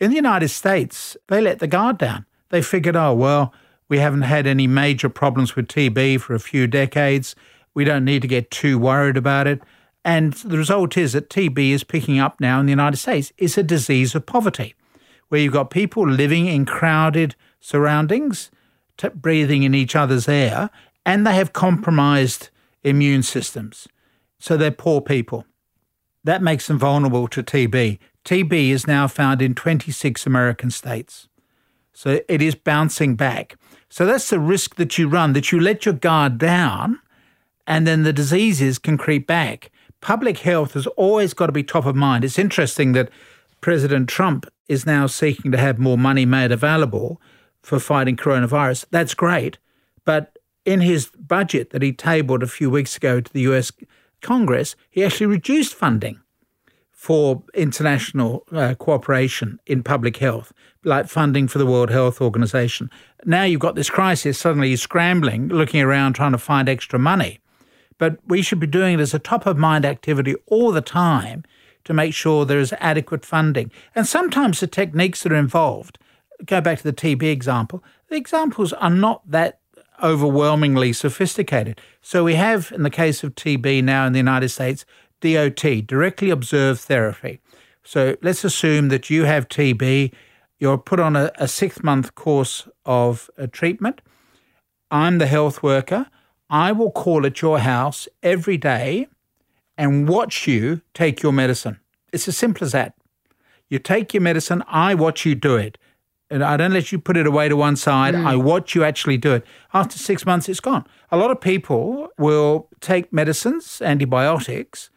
In 0.00 0.08
the 0.08 0.16
United 0.16 0.48
States, 0.48 1.14
they 1.28 1.42
let 1.42 1.58
the 1.58 1.66
guard 1.66 1.98
down. 1.98 2.24
They 2.48 2.62
figured, 2.62 2.96
oh, 2.96 3.12
well, 3.12 3.52
we 3.90 3.98
haven't 3.98 4.22
had 4.22 4.46
any 4.46 4.66
major 4.66 5.10
problems 5.10 5.54
with 5.54 5.68
TB 5.68 6.22
for 6.22 6.34
a 6.34 6.40
few 6.40 6.66
decades. 6.66 7.36
We 7.74 7.84
don't 7.84 8.06
need 8.06 8.22
to 8.22 8.28
get 8.28 8.50
too 8.50 8.78
worried 8.78 9.18
about 9.18 9.46
it. 9.46 9.60
And 10.02 10.32
the 10.32 10.56
result 10.56 10.96
is 10.96 11.12
that 11.12 11.28
TB 11.28 11.72
is 11.72 11.84
picking 11.84 12.18
up 12.18 12.40
now 12.40 12.58
in 12.58 12.64
the 12.64 12.72
United 12.72 12.96
States. 12.96 13.34
It's 13.36 13.58
a 13.58 13.62
disease 13.62 14.14
of 14.14 14.24
poverty, 14.24 14.74
where 15.28 15.42
you've 15.42 15.52
got 15.52 15.68
people 15.68 16.08
living 16.08 16.46
in 16.46 16.64
crowded 16.64 17.36
surroundings, 17.60 18.50
t- 18.96 19.10
breathing 19.10 19.62
in 19.62 19.74
each 19.74 19.94
other's 19.94 20.26
air, 20.26 20.70
and 21.04 21.26
they 21.26 21.34
have 21.34 21.52
compromised 21.52 22.48
immune 22.84 23.22
systems. 23.22 23.88
So 24.38 24.56
they're 24.56 24.70
poor 24.70 25.00
people. 25.00 25.44
That 26.24 26.42
makes 26.42 26.66
them 26.66 26.78
vulnerable 26.78 27.28
to 27.28 27.42
TB. 27.42 27.98
TB 28.24 28.70
is 28.70 28.86
now 28.86 29.08
found 29.08 29.42
in 29.42 29.54
26 29.54 30.26
American 30.26 30.70
states. 30.70 31.28
So 31.92 32.20
it 32.28 32.40
is 32.40 32.54
bouncing 32.54 33.16
back. 33.16 33.56
So 33.88 34.06
that's 34.06 34.30
the 34.30 34.38
risk 34.38 34.76
that 34.76 34.96
you 34.96 35.08
run, 35.08 35.32
that 35.34 35.52
you 35.52 35.60
let 35.60 35.84
your 35.84 35.94
guard 35.94 36.38
down 36.38 36.98
and 37.66 37.86
then 37.86 38.02
the 38.02 38.12
diseases 38.12 38.78
can 38.78 38.98
creep 38.98 39.26
back. 39.26 39.70
Public 40.00 40.38
health 40.38 40.74
has 40.74 40.86
always 40.88 41.34
got 41.34 41.46
to 41.46 41.52
be 41.52 41.62
top 41.62 41.86
of 41.86 41.94
mind. 41.94 42.24
It's 42.24 42.38
interesting 42.38 42.92
that 42.92 43.10
President 43.60 44.08
Trump 44.08 44.46
is 44.68 44.84
now 44.84 45.06
seeking 45.06 45.52
to 45.52 45.58
have 45.58 45.78
more 45.78 45.98
money 45.98 46.26
made 46.26 46.50
available 46.50 47.20
for 47.62 47.78
fighting 47.78 48.16
coronavirus. 48.16 48.86
That's 48.90 49.14
great. 49.14 49.58
But 50.04 50.31
in 50.64 50.80
his 50.80 51.06
budget 51.18 51.70
that 51.70 51.82
he 51.82 51.92
tabled 51.92 52.42
a 52.42 52.46
few 52.46 52.70
weeks 52.70 52.96
ago 52.96 53.20
to 53.20 53.32
the 53.32 53.40
US 53.42 53.72
Congress, 54.20 54.76
he 54.90 55.04
actually 55.04 55.26
reduced 55.26 55.74
funding 55.74 56.20
for 56.92 57.42
international 57.54 58.44
uh, 58.52 58.74
cooperation 58.74 59.58
in 59.66 59.82
public 59.82 60.18
health, 60.18 60.52
like 60.84 61.08
funding 61.08 61.48
for 61.48 61.58
the 61.58 61.66
World 61.66 61.90
Health 61.90 62.20
Organization. 62.20 62.88
Now 63.24 63.42
you've 63.42 63.60
got 63.60 63.74
this 63.74 63.90
crisis, 63.90 64.38
suddenly 64.38 64.68
he's 64.68 64.82
scrambling, 64.82 65.48
looking 65.48 65.80
around, 65.80 66.12
trying 66.12 66.30
to 66.30 66.38
find 66.38 66.68
extra 66.68 67.00
money. 67.00 67.40
But 67.98 68.18
we 68.26 68.40
should 68.40 68.60
be 68.60 68.68
doing 68.68 68.94
it 68.94 69.00
as 69.00 69.14
a 69.14 69.18
top 69.18 69.46
of 69.46 69.58
mind 69.58 69.84
activity 69.84 70.36
all 70.46 70.70
the 70.70 70.80
time 70.80 71.42
to 71.84 71.92
make 71.92 72.14
sure 72.14 72.44
there 72.44 72.60
is 72.60 72.72
adequate 72.78 73.24
funding. 73.24 73.72
And 73.96 74.06
sometimes 74.06 74.60
the 74.60 74.68
techniques 74.68 75.24
that 75.24 75.32
are 75.32 75.36
involved, 75.36 75.98
go 76.46 76.60
back 76.60 76.78
to 76.78 76.84
the 76.84 76.92
TB 76.92 77.24
example, 77.24 77.82
the 78.08 78.16
examples 78.16 78.72
are 78.74 78.90
not 78.90 79.28
that 79.28 79.58
overwhelmingly 80.02 80.92
sophisticated. 80.92 81.80
So 82.00 82.24
we 82.24 82.34
have, 82.34 82.72
in 82.72 82.82
the 82.82 82.90
case 82.90 83.22
of 83.22 83.34
TB 83.34 83.84
now 83.84 84.06
in 84.06 84.12
the 84.12 84.18
United 84.18 84.48
States, 84.48 84.84
DOT, 85.20 85.86
directly 85.86 86.30
observed 86.30 86.80
therapy. 86.80 87.40
So 87.84 88.16
let's 88.22 88.44
assume 88.44 88.88
that 88.88 89.10
you 89.10 89.24
have 89.24 89.48
TB, 89.48 90.12
you're 90.58 90.78
put 90.78 91.00
on 91.00 91.16
a, 91.16 91.32
a 91.36 91.48
six 91.48 91.82
month 91.82 92.14
course 92.14 92.68
of 92.84 93.30
uh, 93.38 93.46
treatment. 93.50 94.00
I'm 94.90 95.18
the 95.18 95.26
health 95.26 95.62
worker. 95.62 96.06
I 96.50 96.72
will 96.72 96.90
call 96.90 97.24
at 97.24 97.40
your 97.40 97.60
house 97.60 98.08
every 98.22 98.58
day 98.58 99.08
and 99.78 100.08
watch 100.08 100.46
you 100.46 100.82
take 100.94 101.22
your 101.22 101.32
medicine. 101.32 101.80
It's 102.12 102.28
as 102.28 102.36
simple 102.36 102.64
as 102.64 102.72
that. 102.72 102.94
You 103.68 103.78
take 103.78 104.12
your 104.12 104.20
medicine, 104.20 104.62
I 104.68 104.94
watch 104.94 105.24
you 105.24 105.34
do 105.34 105.56
it. 105.56 105.78
And 106.32 106.42
I 106.42 106.56
don't 106.56 106.72
let 106.72 106.90
you 106.90 106.98
put 106.98 107.16
it 107.16 107.26
away 107.26 107.48
to 107.48 107.56
one 107.56 107.76
side. 107.76 108.14
Mm. 108.14 108.26
I 108.26 108.36
watch 108.36 108.74
you 108.74 108.84
actually 108.84 109.18
do 109.18 109.34
it. 109.34 109.44
After 109.74 109.98
six 109.98 110.24
months, 110.24 110.48
it's 110.48 110.60
gone. 110.60 110.86
A 111.10 111.16
lot 111.16 111.30
of 111.30 111.40
people 111.40 112.08
will 112.18 112.68
take 112.80 113.12
medicines, 113.12 113.82
antibiotics, 113.84 114.90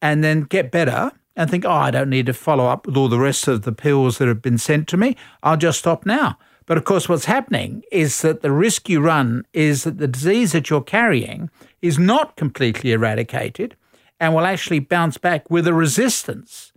and 0.00 0.24
then 0.24 0.42
get 0.42 0.72
better 0.72 1.12
and 1.36 1.48
think, 1.48 1.64
oh, 1.64 1.70
I 1.70 1.90
don't 1.90 2.10
need 2.10 2.26
to 2.26 2.34
follow 2.34 2.66
up 2.66 2.86
with 2.86 2.96
all 2.96 3.08
the 3.08 3.18
rest 3.18 3.48
of 3.48 3.62
the 3.62 3.72
pills 3.72 4.18
that 4.18 4.28
have 4.28 4.42
been 4.42 4.58
sent 4.58 4.88
to 4.88 4.96
me. 4.96 5.16
I'll 5.42 5.56
just 5.56 5.78
stop 5.78 6.04
now. 6.04 6.36
But 6.66 6.76
of 6.76 6.84
course, 6.84 7.08
what's 7.08 7.24
happening 7.24 7.82
is 7.90 8.22
that 8.22 8.42
the 8.42 8.52
risk 8.52 8.88
you 8.88 9.00
run 9.00 9.44
is 9.52 9.84
that 9.84 9.98
the 9.98 10.08
disease 10.08 10.52
that 10.52 10.68
you're 10.70 10.82
carrying 10.82 11.50
is 11.80 11.98
not 11.98 12.36
completely 12.36 12.92
eradicated 12.92 13.76
and 14.20 14.34
will 14.34 14.46
actually 14.46 14.78
bounce 14.78 15.18
back 15.18 15.50
with 15.50 15.66
a 15.66 15.74
resistance 15.74 16.72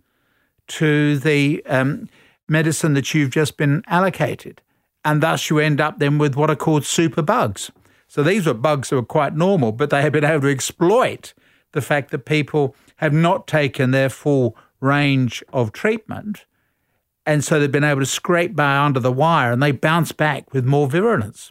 to 0.68 1.18
the 1.18 1.64
um, 1.66 2.08
medicine 2.48 2.94
that 2.94 3.12
you've 3.14 3.30
just 3.30 3.56
been 3.56 3.82
allocated. 3.86 4.62
And 5.04 5.22
thus 5.22 5.50
you 5.50 5.58
end 5.58 5.80
up 5.80 5.98
then 5.98 6.18
with 6.18 6.34
what 6.34 6.50
are 6.50 6.56
called 6.56 6.84
super 6.84 7.22
bugs. 7.22 7.70
So 8.08 8.22
these 8.22 8.46
were 8.46 8.54
bugs 8.54 8.90
that 8.90 8.96
were 8.96 9.02
quite 9.02 9.34
normal, 9.34 9.72
but 9.72 9.90
they 9.90 10.02
have 10.02 10.12
been 10.12 10.24
able 10.24 10.42
to 10.42 10.50
exploit 10.50 11.34
the 11.72 11.82
fact 11.82 12.10
that 12.10 12.24
people 12.24 12.74
have 12.96 13.12
not 13.12 13.46
taken 13.46 13.90
their 13.90 14.08
full 14.08 14.56
range 14.80 15.42
of 15.52 15.72
treatment. 15.72 16.44
And 17.24 17.44
so 17.44 17.58
they've 17.58 17.70
been 17.70 17.84
able 17.84 18.00
to 18.00 18.06
scrape 18.06 18.54
by 18.54 18.78
under 18.78 19.00
the 19.00 19.12
wire 19.12 19.52
and 19.52 19.62
they 19.62 19.72
bounce 19.72 20.12
back 20.12 20.52
with 20.52 20.64
more 20.64 20.86
virulence. 20.86 21.50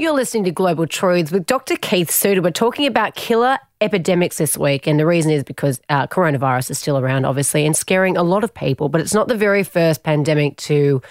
You're 0.00 0.12
listening 0.12 0.44
to 0.44 0.52
Global 0.52 0.86
Truths 0.86 1.32
with 1.32 1.44
Dr. 1.44 1.74
Keith 1.74 2.08
Suter. 2.08 2.40
We're 2.40 2.52
talking 2.52 2.86
about 2.86 3.16
killer 3.16 3.58
epidemics 3.80 4.38
this 4.38 4.56
week. 4.56 4.86
And 4.86 4.96
the 4.96 5.04
reason 5.04 5.32
is 5.32 5.42
because 5.42 5.80
uh, 5.88 6.06
coronavirus 6.06 6.70
is 6.70 6.78
still 6.78 6.98
around, 6.98 7.24
obviously, 7.24 7.66
and 7.66 7.76
scaring 7.76 8.16
a 8.16 8.22
lot 8.22 8.44
of 8.44 8.54
people. 8.54 8.88
But 8.88 9.00
it's 9.00 9.12
not 9.12 9.26
the 9.26 9.36
very 9.36 9.64
first 9.64 10.04
pandemic 10.04 10.56
to 10.58 11.02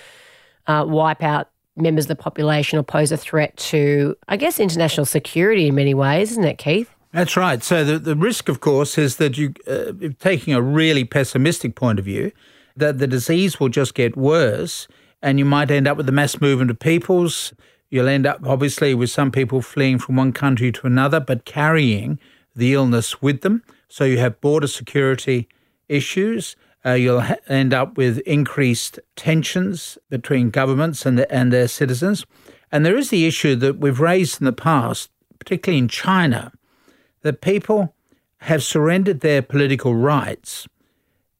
uh, 0.67 0.85
wipe 0.87 1.21
out 1.21 1.49
members 1.75 2.05
of 2.05 2.07
the 2.07 2.15
population 2.15 2.79
or 2.79 2.83
pose 2.83 3.11
a 3.11 3.17
threat 3.17 3.57
to, 3.57 4.15
I 4.29 4.37
guess, 4.37 4.57
international 4.57 5.05
security 5.05 5.67
in 5.67 5.75
many 5.75 5.93
ways, 5.93 6.31
isn't 6.31 6.45
it, 6.45 6.57
Keith? 6.57 6.89
That's 7.11 7.35
right. 7.35 7.61
So 7.61 7.83
the, 7.83 7.99
the 7.99 8.15
risk, 8.15 8.47
of 8.47 8.61
course, 8.61 8.97
is 8.97 9.17
that 9.17 9.37
you, 9.37 9.53
uh, 9.67 9.91
taking 10.19 10.53
a 10.53 10.61
really 10.61 11.03
pessimistic 11.03 11.75
point 11.75 11.99
of 11.99 12.05
view, 12.05 12.31
that 12.77 12.99
the 12.99 13.07
disease 13.07 13.59
will 13.59 13.67
just 13.67 13.95
get 13.95 14.15
worse 14.15 14.87
and 15.21 15.39
you 15.39 15.45
might 15.45 15.71
end 15.71 15.89
up 15.89 15.97
with 15.97 16.07
a 16.07 16.13
mass 16.13 16.39
movement 16.39 16.71
of 16.71 16.79
peoples. 16.79 17.53
You'll 17.89 18.07
end 18.07 18.25
up, 18.25 18.45
obviously, 18.45 18.93
with 18.93 19.09
some 19.09 19.31
people 19.31 19.61
fleeing 19.61 19.99
from 19.99 20.17
one 20.17 20.33
country 20.33 20.71
to 20.73 20.87
another, 20.87 21.19
but 21.19 21.45
carrying 21.45 22.19
the 22.55 22.73
illness 22.73 23.21
with 23.21 23.41
them. 23.41 23.63
So 23.87 24.03
you 24.03 24.17
have 24.17 24.41
border 24.41 24.67
security 24.67 25.47
issues 25.87 26.55
uh, 26.87 26.93
you'll 26.93 27.21
ha- 27.21 27.35
end 27.47 27.73
up 27.73 27.97
with 27.97 28.19
increased 28.19 28.99
tensions 29.15 29.97
between 30.09 30.49
governments 30.49 31.05
and, 31.05 31.19
the, 31.19 31.31
and 31.31 31.51
their 31.51 31.67
citizens. 31.67 32.25
And 32.71 32.85
there 32.85 32.97
is 32.97 33.09
the 33.09 33.25
issue 33.25 33.55
that 33.55 33.77
we've 33.79 33.99
raised 33.99 34.39
in 34.39 34.45
the 34.45 34.53
past, 34.53 35.09
particularly 35.37 35.79
in 35.79 35.89
China, 35.89 36.53
that 37.23 37.41
people 37.41 37.93
have 38.41 38.63
surrendered 38.63 39.19
their 39.19 39.41
political 39.41 39.95
rights 39.95 40.67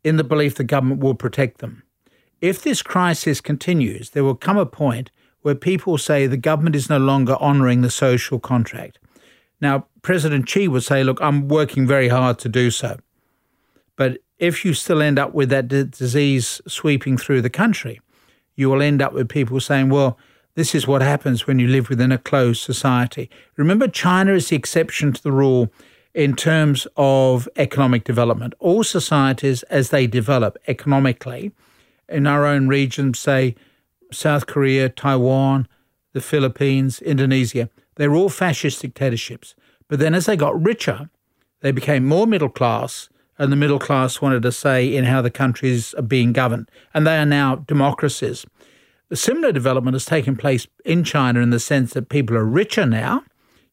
in 0.03 0.17
the 0.17 0.23
belief 0.23 0.55
the 0.55 0.63
government 0.63 1.01
will 1.01 1.15
protect 1.15 1.59
them. 1.59 1.83
If 2.41 2.61
this 2.61 2.81
crisis 2.81 3.39
continues, 3.39 4.11
there 4.11 4.23
will 4.23 4.35
come 4.35 4.57
a 4.57 4.65
point 4.65 5.11
where 5.47 5.55
people 5.55 5.97
say 5.97 6.27
the 6.27 6.35
government 6.35 6.75
is 6.75 6.89
no 6.89 6.97
longer 6.97 7.37
honouring 7.39 7.79
the 7.79 7.89
social 7.89 8.37
contract. 8.37 8.99
Now, 9.61 9.87
President 10.01 10.49
Xi 10.49 10.67
would 10.67 10.83
say, 10.83 11.05
Look, 11.05 11.19
I'm 11.21 11.47
working 11.47 11.87
very 11.87 12.09
hard 12.09 12.37
to 12.39 12.49
do 12.49 12.69
so. 12.69 12.99
But 13.95 14.17
if 14.39 14.65
you 14.65 14.73
still 14.73 15.01
end 15.01 15.17
up 15.17 15.33
with 15.33 15.47
that 15.51 15.69
d- 15.69 15.85
disease 15.85 16.59
sweeping 16.67 17.17
through 17.17 17.43
the 17.43 17.49
country, 17.49 18.01
you 18.57 18.69
will 18.69 18.81
end 18.81 19.01
up 19.01 19.13
with 19.13 19.29
people 19.29 19.61
saying, 19.61 19.87
well, 19.87 20.19
this 20.55 20.75
is 20.75 20.85
what 20.85 21.01
happens 21.01 21.47
when 21.47 21.59
you 21.59 21.69
live 21.69 21.87
within 21.87 22.11
a 22.11 22.17
closed 22.17 22.61
society. 22.61 23.29
Remember, 23.55 23.87
China 23.87 24.33
is 24.33 24.49
the 24.49 24.57
exception 24.57 25.13
to 25.13 25.23
the 25.23 25.31
rule 25.31 25.71
in 26.13 26.35
terms 26.35 26.85
of 26.97 27.47
economic 27.55 28.03
development. 28.03 28.53
All 28.59 28.83
societies, 28.83 29.63
as 29.63 29.91
they 29.91 30.07
develop 30.07 30.57
economically, 30.67 31.53
in 32.09 32.27
our 32.27 32.45
own 32.45 32.67
region, 32.67 33.13
say 33.13 33.55
South 34.11 34.47
Korea, 34.47 34.89
Taiwan, 34.89 35.67
the 36.13 36.21
Philippines, 36.21 37.01
Indonesia, 37.01 37.69
they're 37.95 38.15
all 38.15 38.29
fascist 38.29 38.81
dictatorships. 38.81 39.55
But 39.87 39.99
then 39.99 40.13
as 40.13 40.25
they 40.25 40.35
got 40.35 40.61
richer, 40.61 41.09
they 41.61 41.71
became 41.71 42.05
more 42.05 42.27
middle 42.27 42.49
class 42.49 43.09
and 43.39 43.51
the 43.51 43.55
middle 43.57 43.79
class 43.79 44.21
wanted 44.21 44.45
a 44.45 44.51
say 44.51 44.95
in 44.95 45.05
how 45.05 45.21
the 45.21 45.29
countries 45.29 45.93
are 45.93 46.01
being 46.01 46.33
governed. 46.33 46.69
And 46.93 47.05
they 47.05 47.17
are 47.17 47.25
now 47.25 47.57
democracies. 47.57 48.45
A 49.11 49.15
similar 49.15 49.51
development 49.51 49.95
has 49.95 50.05
taken 50.05 50.35
place 50.35 50.67
in 50.83 51.03
China 51.03 51.39
in 51.39 51.51
the 51.51 51.59
sense 51.59 51.93
that 51.93 52.09
people 52.09 52.35
are 52.35 52.43
richer 52.43 52.85
now. 52.85 53.23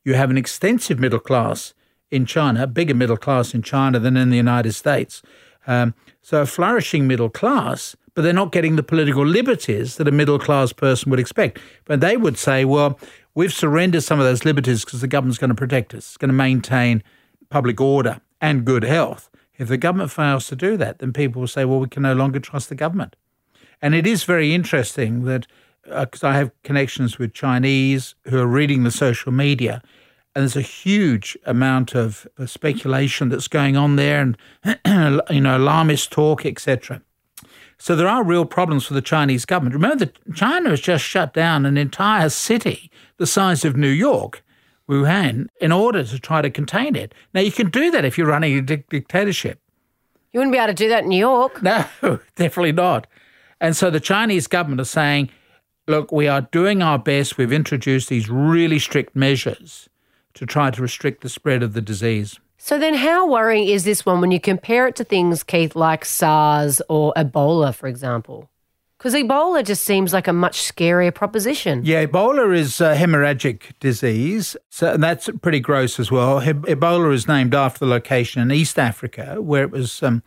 You 0.04 0.14
have 0.14 0.30
an 0.30 0.38
extensive 0.38 0.98
middle 0.98 1.18
class 1.18 1.74
in 2.10 2.26
China, 2.26 2.66
bigger 2.66 2.94
middle 2.94 3.16
class 3.16 3.54
in 3.54 3.62
China 3.62 3.98
than 3.98 4.16
in 4.16 4.30
the 4.30 4.36
United 4.36 4.74
States. 4.74 5.22
Um, 5.66 5.94
so 6.20 6.42
a 6.42 6.46
flourishing 6.46 7.06
middle 7.06 7.30
class, 7.30 7.96
but 8.14 8.22
they're 8.22 8.32
not 8.32 8.52
getting 8.52 8.76
the 8.76 8.82
political 8.82 9.26
liberties 9.26 9.96
that 9.96 10.08
a 10.08 10.12
middle 10.12 10.38
class 10.38 10.72
person 10.72 11.10
would 11.10 11.20
expect. 11.20 11.58
But 11.84 12.00
they 12.00 12.16
would 12.16 12.38
say, 12.38 12.64
well, 12.64 12.98
we've 13.34 13.52
surrendered 13.52 14.04
some 14.04 14.20
of 14.20 14.24
those 14.24 14.44
liberties 14.44 14.84
because 14.84 15.00
the 15.00 15.08
government's 15.08 15.38
going 15.38 15.50
to 15.50 15.54
protect 15.54 15.94
us, 15.94 16.06
it's 16.06 16.16
going 16.16 16.28
to 16.28 16.34
maintain 16.34 17.02
public 17.50 17.80
order 17.80 18.20
and 18.40 18.64
good 18.64 18.84
health. 18.84 19.30
If 19.56 19.68
the 19.68 19.76
government 19.76 20.10
fails 20.10 20.48
to 20.48 20.56
do 20.56 20.76
that, 20.78 20.98
then 20.98 21.12
people 21.12 21.40
will 21.40 21.48
say, 21.48 21.64
well, 21.64 21.78
we 21.78 21.88
can 21.88 22.02
no 22.02 22.14
longer 22.14 22.40
trust 22.40 22.68
the 22.68 22.74
government. 22.74 23.14
And 23.80 23.94
it 23.94 24.06
is 24.06 24.24
very 24.24 24.54
interesting 24.54 25.24
that, 25.24 25.46
because 25.84 26.24
uh, 26.24 26.28
I 26.28 26.34
have 26.34 26.50
connections 26.62 27.18
with 27.18 27.34
Chinese 27.34 28.14
who 28.24 28.38
are 28.38 28.46
reading 28.46 28.82
the 28.82 28.90
social 28.90 29.30
media, 29.30 29.82
and 30.34 30.42
there's 30.42 30.56
a 30.56 30.62
huge 30.62 31.38
amount 31.46 31.94
of 31.94 32.26
uh, 32.38 32.46
speculation 32.46 33.28
that's 33.28 33.46
going 33.46 33.76
on 33.76 33.94
there 33.94 34.20
and, 34.20 35.22
you 35.30 35.40
know, 35.40 35.56
alarmist 35.56 36.10
talk, 36.10 36.44
etc. 36.44 37.00
So 37.78 37.96
there 37.96 38.08
are 38.08 38.24
real 38.24 38.44
problems 38.44 38.86
for 38.86 38.94
the 38.94 39.02
Chinese 39.02 39.44
government. 39.44 39.74
Remember 39.74 40.06
that 40.06 40.34
China 40.34 40.70
has 40.70 40.80
just 40.80 41.04
shut 41.04 41.34
down 41.34 41.66
an 41.66 41.76
entire 41.76 42.28
city 42.28 42.90
the 43.16 43.26
size 43.26 43.64
of 43.64 43.76
New 43.76 43.88
York 43.88 44.42
Wuhan 44.88 45.48
in 45.60 45.72
order 45.72 46.04
to 46.04 46.18
try 46.18 46.42
to 46.42 46.50
contain 46.50 46.94
it. 46.94 47.14
Now, 47.32 47.40
you 47.40 47.52
can 47.52 47.70
do 47.70 47.90
that 47.90 48.04
if 48.04 48.18
you're 48.18 48.26
running 48.26 48.58
a 48.58 48.62
di- 48.62 48.84
dictatorship. 48.88 49.60
You 50.32 50.40
wouldn't 50.40 50.52
be 50.52 50.58
able 50.58 50.68
to 50.68 50.74
do 50.74 50.88
that 50.88 51.04
in 51.04 51.10
New 51.10 51.18
York. 51.18 51.62
No, 51.62 51.84
definitely 52.36 52.72
not. 52.72 53.06
And 53.60 53.76
so 53.76 53.90
the 53.90 54.00
Chinese 54.00 54.46
government 54.46 54.80
is 54.80 54.90
saying, 54.90 55.30
look, 55.86 56.12
we 56.12 56.26
are 56.26 56.42
doing 56.42 56.82
our 56.82 56.98
best. 56.98 57.38
We've 57.38 57.52
introduced 57.52 58.08
these 58.08 58.28
really 58.28 58.78
strict 58.78 59.14
measures 59.14 59.88
to 60.34 60.44
try 60.44 60.70
to 60.70 60.82
restrict 60.82 61.22
the 61.22 61.28
spread 61.28 61.62
of 61.62 61.72
the 61.72 61.80
disease. 61.80 62.40
So 62.64 62.78
then, 62.78 62.94
how 62.94 63.28
worrying 63.28 63.68
is 63.68 63.84
this 63.84 64.06
one 64.06 64.22
when 64.22 64.30
you 64.30 64.40
compare 64.40 64.86
it 64.86 64.96
to 64.96 65.04
things, 65.04 65.42
Keith, 65.42 65.76
like 65.76 66.02
SARS 66.02 66.80
or 66.88 67.12
Ebola, 67.14 67.74
for 67.74 67.88
example? 67.88 68.48
Because 68.96 69.12
Ebola 69.12 69.62
just 69.62 69.82
seems 69.84 70.14
like 70.14 70.26
a 70.26 70.32
much 70.32 70.62
scarier 70.62 71.14
proposition. 71.14 71.82
Yeah, 71.84 72.06
Ebola 72.06 72.56
is 72.56 72.80
a 72.80 72.96
hemorrhagic 72.96 73.78
disease, 73.80 74.56
so 74.70 74.94
and 74.94 75.02
that's 75.02 75.28
pretty 75.42 75.60
gross 75.60 76.00
as 76.00 76.10
well. 76.10 76.40
He- 76.40 76.54
Ebola 76.54 77.12
is 77.12 77.28
named 77.28 77.54
after 77.54 77.80
the 77.80 77.90
location 77.90 78.40
in 78.40 78.50
East 78.50 78.78
Africa 78.78 79.42
where 79.42 79.64
it 79.64 79.70
was 79.70 80.02
um, 80.02 80.22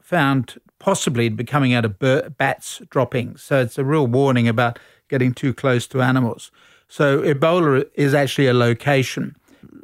found 0.00 0.58
possibly 0.78 1.28
be 1.28 1.44
coming 1.44 1.74
out 1.74 1.84
of 1.84 1.98
bats 2.38 2.80
droppings. 2.88 3.42
So 3.42 3.60
it's 3.60 3.76
a 3.76 3.84
real 3.84 4.06
warning 4.06 4.48
about 4.48 4.78
getting 5.10 5.34
too 5.34 5.52
close 5.52 5.86
to 5.88 6.00
animals. 6.00 6.50
So 6.88 7.20
Ebola 7.20 7.84
is 7.96 8.14
actually 8.14 8.46
a 8.46 8.54
location. 8.54 9.36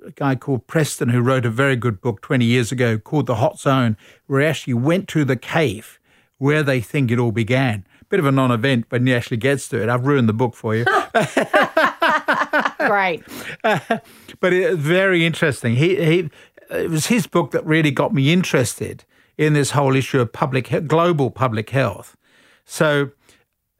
A 0.07 0.12
guy 0.12 0.37
called 0.37 0.67
Preston, 0.67 1.09
who 1.09 1.21
wrote 1.21 1.45
a 1.45 1.50
very 1.50 1.76
good 1.76 2.00
book 2.00 2.23
20 2.23 2.45
years 2.45 2.71
ago 2.71 2.99
called 2.99 3.26
The 3.26 3.37
Hot 3.37 3.59
Zone, 3.59 3.97
where 4.26 4.40
he 4.40 4.47
actually 4.47 4.75
went 4.75 5.09
to 5.09 5.25
the 5.25 5.37
cave 5.37 5.99
where 6.38 6.62
they 6.62 6.81
think 6.81 7.11
it 7.11 7.19
all 7.19 7.33
began. 7.33 7.85
Bit 8.09 8.21
of 8.21 8.26
a 8.26 8.33
non 8.33 8.50
event 8.50 8.87
when 8.88 9.07
he 9.07 9.14
actually 9.14 9.37
gets 9.37 9.69
to 9.69 9.83
it. 9.83 9.88
I've 9.88 10.07
ruined 10.07 10.28
the 10.28 10.33
book 10.33 10.55
for 10.55 10.75
you. 10.75 10.85
Great. 12.78 13.23
but 14.40 14.52
it, 14.52 14.76
very 14.76 15.26
interesting. 15.26 15.76
He, 15.76 15.97
he, 15.97 16.31
it 16.71 16.90
was 16.90 17.09
his 17.09 17.26
book 17.26 17.50
that 17.50 17.67
really 17.67 17.90
got 17.90 18.14
me 18.14 18.33
interested 18.33 19.05
in 19.37 19.52
this 19.52 19.73
whole 19.73 19.95
issue 19.95 20.21
of 20.21 20.33
public, 20.33 20.87
global 20.87 21.31
public 21.31 21.71
health. 21.71 22.17
So 22.64 23.11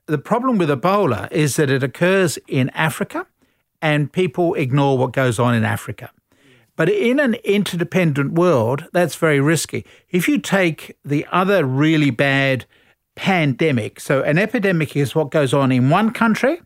the 0.05 0.17
problem 0.17 0.57
with 0.57 0.69
Ebola 0.69 1.31
is 1.31 1.55
that 1.55 1.71
it 1.71 1.81
occurs 1.81 2.37
in 2.47 2.69
Africa, 2.71 3.25
and 3.81 4.11
people 4.11 4.53
ignore 4.55 4.97
what 4.97 5.13
goes 5.13 5.39
on 5.39 5.55
in 5.55 5.63
Africa. 5.63 6.11
But 6.75 6.89
in 6.89 7.19
an 7.19 7.33
interdependent 7.43 8.33
world, 8.33 8.85
that's 8.93 9.15
very 9.15 9.41
risky. 9.41 9.85
If 10.09 10.29
you 10.29 10.37
take 10.37 10.95
the 11.03 11.25
other 11.31 11.65
really 11.65 12.09
bad 12.09 12.65
pandemic, 13.15 13.99
so 13.99 14.21
an 14.21 14.37
epidemic 14.37 14.95
is 14.95 15.13
what 15.13 15.29
goes 15.29 15.53
on 15.53 15.73
in 15.73 15.89
one 15.89 16.11
country. 16.11 16.61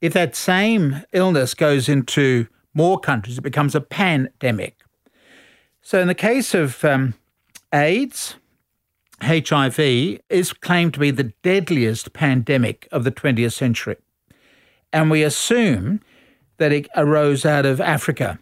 If 0.00 0.14
that 0.14 0.34
same 0.34 1.02
illness 1.12 1.52
goes 1.52 1.88
into 1.90 2.46
more 2.72 2.98
countries, 2.98 3.38
it 3.38 3.42
becomes 3.42 3.74
a 3.74 3.80
pandemic. 3.80 4.78
So, 5.82 6.00
in 6.00 6.08
the 6.08 6.14
case 6.14 6.54
of 6.54 6.82
um, 6.82 7.12
AIDS, 7.72 8.36
HIV 9.20 9.78
is 10.30 10.52
claimed 10.52 10.94
to 10.94 11.00
be 11.00 11.10
the 11.10 11.32
deadliest 11.42 12.14
pandemic 12.14 12.88
of 12.90 13.04
the 13.04 13.12
20th 13.12 13.52
century. 13.52 13.96
And 14.92 15.10
we 15.10 15.22
assume 15.22 16.00
that 16.58 16.72
it 16.72 16.88
arose 16.96 17.44
out 17.44 17.66
of 17.66 17.80
Africa. 17.80 18.38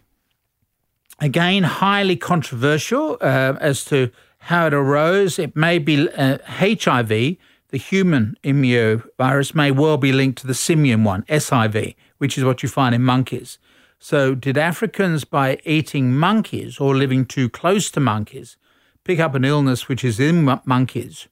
Again, 1.19 1.63
highly 1.63 2.15
controversial 2.15 3.17
uh, 3.21 3.55
as 3.59 3.85
to 3.85 4.11
how 4.39 4.67
it 4.67 4.73
arose. 4.73 5.39
It 5.39 5.55
may 5.55 5.79
be 5.79 6.09
uh, 6.09 6.37
HIV, 6.45 7.07
the 7.07 7.77
human 7.77 8.35
immunovirus, 8.43 9.55
may 9.55 9.71
well 9.71 9.97
be 9.97 10.11
linked 10.11 10.39
to 10.39 10.47
the 10.47 10.53
simian 10.53 11.03
one, 11.03 11.23
SIV, 11.23 11.95
which 12.17 12.37
is 12.37 12.43
what 12.43 12.61
you 12.61 12.69
find 12.69 12.93
in 12.93 13.03
monkeys. 13.03 13.57
So, 13.99 14.35
did 14.35 14.57
Africans, 14.57 15.23
by 15.23 15.59
eating 15.63 16.13
monkeys 16.13 16.77
or 16.77 16.93
living 16.93 17.25
too 17.25 17.49
close 17.49 17.89
to 17.91 18.01
monkeys, 18.01 18.57
pick 19.05 19.19
up 19.19 19.33
an 19.33 19.45
illness 19.45 19.87
which 19.87 20.03
is 20.03 20.19
in 20.19 20.43
monkeys 20.65 21.29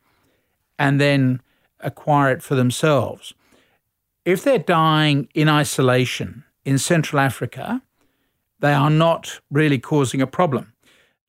and 0.79 1.01
then 1.01 1.41
acquire 1.81 2.31
it 2.31 2.41
for 2.41 2.55
themselves? 2.55 3.33
If 4.23 4.43
they're 4.43 4.59
dying 4.59 5.27
in 5.33 5.49
isolation 5.49 6.45
in 6.65 6.77
Central 6.77 7.19
Africa, 7.19 7.81
they 8.59 8.73
are 8.73 8.89
not 8.89 9.39
really 9.49 9.79
causing 9.79 10.21
a 10.21 10.27
problem. 10.27 10.73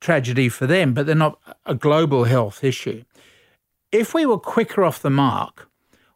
Tragedy 0.00 0.48
for 0.48 0.66
them, 0.66 0.94
but 0.94 1.06
they're 1.06 1.14
not 1.14 1.38
a 1.64 1.74
global 1.74 2.24
health 2.24 2.64
issue. 2.64 3.04
If 3.90 4.14
we 4.14 4.26
were 4.26 4.38
quicker 4.38 4.84
off 4.84 5.00
the 5.00 5.10
mark, 5.10 5.68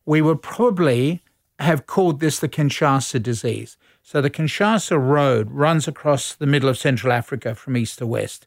we 0.05 0.21
would 0.23 0.43
probably 0.43 1.23
have 1.59 1.87
called 1.87 2.21
this 2.21 2.39
the 2.39 2.49
Kinshasa 2.49 3.23
disease. 3.23 3.77
So 4.03 4.21
the 4.21 4.31
Kinshasa 4.31 4.99
Road 4.99 5.51
runs 5.51 5.89
across 5.89 6.35
the 6.35 6.47
middle 6.47 6.69
of 6.69 6.79
Central 6.79 7.13
Africa 7.13 7.55
from 7.55 7.77
east 7.77 7.99
to 7.99 8.07
west, 8.07 8.47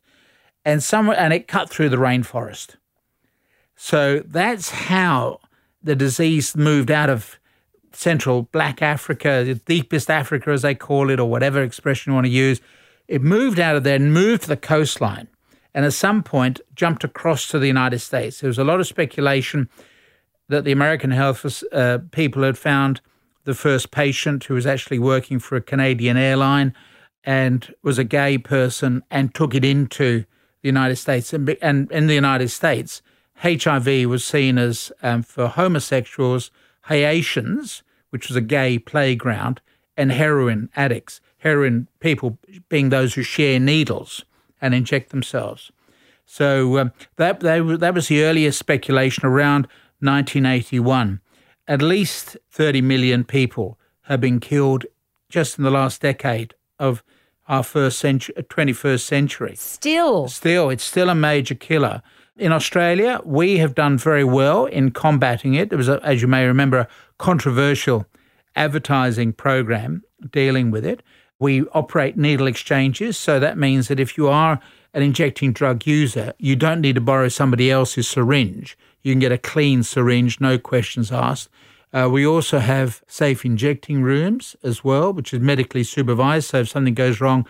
and 0.63 0.83
somewhere 0.83 1.17
and 1.17 1.33
it 1.33 1.47
cut 1.47 1.69
through 1.69 1.89
the 1.89 1.97
rainforest. 1.97 2.75
So 3.75 4.19
that's 4.19 4.69
how 4.69 5.39
the 5.81 5.95
disease 5.95 6.55
moved 6.55 6.91
out 6.91 7.09
of 7.09 7.39
central 7.91 8.43
black 8.43 8.81
Africa, 8.81 9.43
the 9.45 9.55
deepest 9.55 10.09
Africa 10.09 10.51
as 10.51 10.61
they 10.61 10.75
call 10.75 11.09
it, 11.09 11.19
or 11.19 11.29
whatever 11.29 11.61
expression 11.63 12.11
you 12.11 12.15
want 12.15 12.25
to 12.25 12.31
use. 12.31 12.61
It 13.07 13.21
moved 13.21 13.59
out 13.59 13.75
of 13.75 13.83
there 13.83 13.95
and 13.95 14.13
moved 14.13 14.43
to 14.43 14.47
the 14.49 14.57
coastline, 14.57 15.27
and 15.73 15.85
at 15.85 15.93
some 15.93 16.23
point 16.23 16.61
jumped 16.75 17.03
across 17.03 17.47
to 17.49 17.59
the 17.59 17.67
United 17.67 17.99
States. 17.99 18.41
There 18.41 18.47
was 18.47 18.59
a 18.59 18.63
lot 18.63 18.79
of 18.79 18.87
speculation 18.87 19.69
that 20.47 20.63
the 20.63 20.71
American 20.71 21.11
health 21.11 21.63
uh, 21.71 21.99
people 22.11 22.43
had 22.43 22.57
found 22.57 23.01
the 23.45 23.53
first 23.53 23.91
patient 23.91 24.43
who 24.43 24.53
was 24.53 24.67
actually 24.67 24.99
working 24.99 25.39
for 25.39 25.55
a 25.55 25.61
Canadian 25.61 26.17
airline 26.17 26.73
and 27.23 27.73
was 27.83 27.97
a 27.97 28.03
gay 28.03 28.37
person 28.37 29.03
and 29.09 29.33
took 29.33 29.55
it 29.55 29.65
into 29.65 30.25
the 30.61 30.67
United 30.67 30.97
States. 30.97 31.33
And, 31.33 31.57
and 31.61 31.91
in 31.91 32.07
the 32.07 32.15
United 32.15 32.49
States, 32.49 33.01
HIV 33.37 34.05
was 34.07 34.25
seen 34.25 34.57
as 34.57 34.91
um, 35.01 35.23
for 35.23 35.47
homosexuals, 35.47 36.51
Haitians, 36.97 37.83
which 38.09 38.27
was 38.27 38.35
a 38.35 38.41
gay 38.41 38.79
playground, 38.79 39.61
and 39.95 40.11
heroin 40.11 40.69
addicts. 40.75 41.21
Heroin 41.39 41.87
people 41.99 42.37
being 42.67 42.89
those 42.89 43.13
who 43.13 43.23
share 43.23 43.59
needles 43.59 44.25
and 44.61 44.73
inject 44.73 45.11
themselves. 45.11 45.71
So 46.25 46.77
um, 46.77 46.91
that, 47.15 47.39
that 47.39 47.79
that 47.79 47.93
was 47.93 48.07
the 48.07 48.23
earliest 48.23 48.59
speculation 48.59 49.25
around 49.25 49.63
1981. 49.99 51.21
At 51.67 51.81
least 51.81 52.37
30 52.51 52.81
million 52.81 53.23
people 53.23 53.79
have 54.03 54.21
been 54.21 54.39
killed 54.39 54.85
just 55.29 55.57
in 55.57 55.63
the 55.63 55.71
last 55.71 56.01
decade 56.01 56.55
of 56.77 57.03
our 57.47 57.63
first 57.63 57.97
century, 57.99 58.35
21st 58.35 59.01
century. 59.01 59.55
Still. 59.55 60.27
Still, 60.27 60.69
it's 60.69 60.83
still 60.83 61.09
a 61.09 61.15
major 61.15 61.55
killer. 61.55 62.01
In 62.39 62.53
Australia, 62.53 63.19
we 63.25 63.57
have 63.57 63.75
done 63.75 63.97
very 63.97 64.23
well 64.23 64.65
in 64.65 64.91
combating 64.91 65.55
it. 65.55 65.67
There 65.67 65.77
was, 65.77 65.89
a, 65.89 65.99
as 66.05 66.21
you 66.21 66.27
may 66.29 66.45
remember, 66.45 66.77
a 66.77 66.87
controversial 67.17 68.05
advertising 68.55 69.33
program 69.33 70.03
dealing 70.31 70.71
with 70.71 70.85
it. 70.85 71.03
We 71.37 71.67
operate 71.73 72.15
needle 72.15 72.47
exchanges, 72.47 73.17
so 73.17 73.41
that 73.41 73.57
means 73.57 73.89
that 73.89 73.99
if 73.99 74.17
you 74.17 74.29
are 74.29 74.61
an 74.93 75.03
injecting 75.03 75.51
drug 75.51 75.85
user, 75.85 76.33
you 76.37 76.55
don't 76.55 76.79
need 76.79 76.95
to 76.95 77.01
borrow 77.01 77.27
somebody 77.27 77.69
else's 77.69 78.07
syringe. 78.07 78.77
You 79.03 79.11
can 79.11 79.19
get 79.19 79.33
a 79.33 79.37
clean 79.37 79.83
syringe, 79.83 80.39
no 80.39 80.57
questions 80.57 81.11
asked. 81.11 81.49
Uh, 81.91 82.07
we 82.09 82.25
also 82.25 82.59
have 82.59 83.03
safe 83.05 83.43
injecting 83.43 84.01
rooms 84.01 84.55
as 84.63 84.81
well, 84.81 85.11
which 85.11 85.33
is 85.33 85.41
medically 85.41 85.83
supervised. 85.83 86.51
So 86.51 86.61
if 86.61 86.69
something 86.69 86.93
goes 86.93 87.19
wrong, 87.19 87.45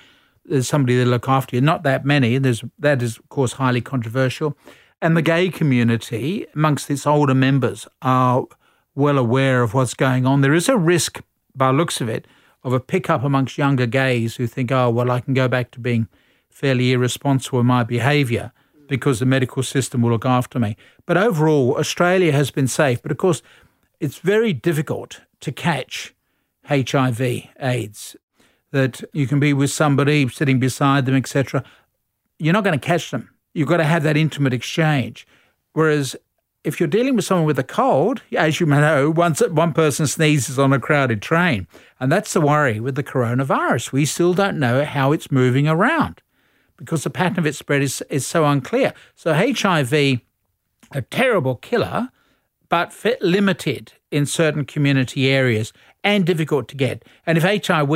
there's 0.45 0.67
somebody 0.67 0.95
to 0.95 1.05
look 1.05 1.29
after 1.29 1.55
you. 1.55 1.61
Not 1.61 1.83
that 1.83 2.05
many. 2.05 2.37
There's 2.37 2.63
that 2.79 3.01
is 3.01 3.17
of 3.17 3.29
course 3.29 3.53
highly 3.53 3.81
controversial, 3.81 4.57
and 5.01 5.15
the 5.15 5.21
gay 5.21 5.49
community 5.49 6.45
amongst 6.55 6.89
its 6.89 7.07
older 7.07 7.33
members 7.33 7.87
are 8.01 8.45
well 8.95 9.17
aware 9.17 9.63
of 9.63 9.73
what's 9.73 9.93
going 9.93 10.25
on. 10.25 10.41
There 10.41 10.53
is 10.53 10.69
a 10.69 10.77
risk, 10.77 11.21
by 11.55 11.71
looks 11.71 12.01
of 12.01 12.09
it, 12.09 12.27
of 12.63 12.73
a 12.73 12.79
pickup 12.79 13.23
amongst 13.23 13.57
younger 13.57 13.85
gays 13.85 14.35
who 14.35 14.47
think, 14.47 14.71
oh 14.71 14.89
well, 14.89 15.11
I 15.11 15.21
can 15.21 15.33
go 15.33 15.47
back 15.47 15.71
to 15.71 15.79
being 15.79 16.07
fairly 16.49 16.91
irresponsible 16.91 17.61
in 17.61 17.65
my 17.65 17.83
behaviour 17.83 18.51
because 18.89 19.19
the 19.19 19.25
medical 19.25 19.63
system 19.63 20.01
will 20.01 20.11
look 20.11 20.25
after 20.25 20.59
me. 20.59 20.75
But 21.05 21.15
overall, 21.15 21.77
Australia 21.77 22.33
has 22.33 22.51
been 22.51 22.67
safe. 22.67 23.01
But 23.01 23.11
of 23.11 23.17
course, 23.17 23.41
it's 23.99 24.17
very 24.17 24.51
difficult 24.51 25.21
to 25.41 25.51
catch 25.51 26.13
HIV, 26.65 27.21
AIDS. 27.59 28.15
That 28.71 29.03
you 29.13 29.25
can 29.25 29.39
be 29.39 29.53
with 29.53 29.71
somebody 29.71 30.27
sitting 30.27 30.59
beside 30.59 31.05
them, 31.05 31.15
etc. 31.15 31.63
You're 32.37 32.53
not 32.53 32.63
going 32.63 32.79
to 32.79 32.85
catch 32.85 33.11
them. 33.11 33.29
You've 33.59 33.67
got 33.67 33.77
to 33.77 33.83
have 33.83 34.03
that 34.03 34.15
intimate 34.15 34.53
exchange. 34.53 35.27
Whereas 35.73 36.15
if 36.63 36.79
you're 36.79 36.87
dealing 36.87 37.17
with 37.17 37.25
someone 37.25 37.45
with 37.45 37.59
a 37.59 37.63
cold, 37.63 38.21
as 38.31 38.61
you 38.61 38.65
may 38.65 38.79
know, 38.79 39.09
once 39.09 39.41
one 39.41 39.73
person 39.73 40.07
sneezes 40.07 40.57
on 40.57 40.71
a 40.71 40.79
crowded 40.79 41.21
train, 41.21 41.67
and 41.99 42.09
that's 42.09 42.31
the 42.31 42.39
worry 42.39 42.79
with 42.79 42.95
the 42.95 43.03
coronavirus. 43.03 43.91
We 43.91 44.05
still 44.05 44.33
don't 44.33 44.59
know 44.59 44.85
how 44.85 45.11
it's 45.11 45.29
moving 45.29 45.67
around 45.67 46.21
because 46.77 47.03
the 47.03 47.09
pattern 47.09 47.39
of 47.39 47.45
its 47.45 47.57
spread 47.57 47.81
is, 47.81 48.01
is 48.09 48.25
so 48.25 48.45
unclear. 48.45 48.93
So 49.13 49.33
HIV, 49.33 49.91
a 49.91 51.01
terrible 51.11 51.55
killer, 51.55 52.11
but 52.69 52.93
fit 52.93 53.21
limited 53.21 53.91
in 54.09 54.25
certain 54.25 54.63
community 54.63 55.27
areas 55.27 55.73
and 56.01 56.25
difficult 56.25 56.69
to 56.69 56.77
get. 56.77 57.03
And 57.25 57.37
if 57.37 57.65
HIV 57.67 57.89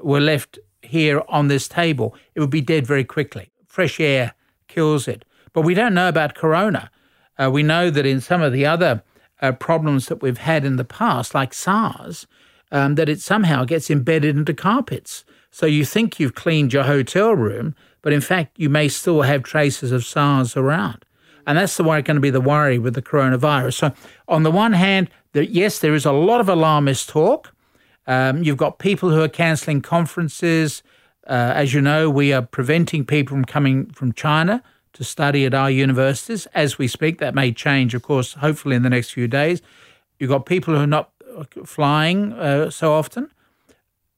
were 0.00 0.20
left 0.20 0.58
here 0.82 1.22
on 1.28 1.46
this 1.46 1.68
table, 1.68 2.16
it 2.34 2.40
would 2.40 2.50
be 2.50 2.60
dead 2.60 2.84
very 2.84 3.04
quickly. 3.04 3.52
Fresh 3.68 4.00
air 4.00 4.34
kills 4.72 5.06
it. 5.08 5.24
But 5.52 5.62
we 5.62 5.74
don't 5.74 5.94
know 5.94 6.08
about 6.08 6.34
corona. 6.34 6.90
Uh, 7.38 7.50
we 7.50 7.62
know 7.62 7.90
that 7.90 8.06
in 8.06 8.20
some 8.20 8.42
of 8.42 8.52
the 8.52 8.66
other 8.66 9.02
uh, 9.40 9.52
problems 9.52 10.06
that 10.06 10.22
we've 10.22 10.38
had 10.38 10.64
in 10.64 10.76
the 10.76 10.84
past, 10.84 11.34
like 11.34 11.52
SARS, 11.52 12.26
um, 12.70 12.94
that 12.94 13.08
it 13.08 13.20
somehow 13.20 13.64
gets 13.64 13.90
embedded 13.90 14.36
into 14.36 14.54
carpets. 14.54 15.24
So 15.50 15.66
you 15.66 15.84
think 15.84 16.18
you've 16.18 16.34
cleaned 16.34 16.72
your 16.72 16.84
hotel 16.84 17.34
room, 17.34 17.74
but 18.00 18.12
in 18.12 18.20
fact, 18.20 18.58
you 18.58 18.70
may 18.70 18.88
still 18.88 19.22
have 19.22 19.42
traces 19.42 19.92
of 19.92 20.04
SARS 20.04 20.56
around. 20.56 21.04
And 21.46 21.58
that's 21.58 21.76
the 21.76 21.84
way 21.84 22.00
going 22.02 22.16
to 22.16 22.20
be 22.20 22.30
the 22.30 22.40
worry 22.40 22.78
with 22.78 22.94
the 22.94 23.02
coronavirus. 23.02 23.74
So, 23.74 23.92
on 24.28 24.44
the 24.44 24.50
one 24.50 24.72
hand, 24.72 25.10
that 25.32 25.50
yes, 25.50 25.80
there 25.80 25.94
is 25.94 26.06
a 26.06 26.12
lot 26.12 26.40
of 26.40 26.48
alarmist 26.48 27.08
talk. 27.08 27.52
Um, 28.06 28.42
you've 28.44 28.56
got 28.56 28.78
people 28.78 29.10
who 29.10 29.22
are 29.22 29.28
cancelling 29.28 29.82
conferences. 29.82 30.82
Uh, 31.26 31.52
as 31.54 31.72
you 31.72 31.80
know, 31.80 32.10
we 32.10 32.32
are 32.32 32.42
preventing 32.42 33.04
people 33.04 33.36
from 33.36 33.44
coming 33.44 33.86
from 33.90 34.12
China 34.12 34.62
to 34.94 35.04
study 35.04 35.46
at 35.46 35.54
our 35.54 35.70
universities 35.70 36.46
as 36.54 36.78
we 36.78 36.88
speak. 36.88 37.18
That 37.18 37.34
may 37.34 37.52
change, 37.52 37.94
of 37.94 38.02
course, 38.02 38.34
hopefully 38.34 38.76
in 38.76 38.82
the 38.82 38.90
next 38.90 39.10
few 39.10 39.28
days. 39.28 39.62
You've 40.18 40.30
got 40.30 40.46
people 40.46 40.74
who 40.74 40.80
are 40.80 40.86
not 40.86 41.10
flying 41.64 42.32
uh, 42.32 42.70
so 42.70 42.92
often. 42.92 43.30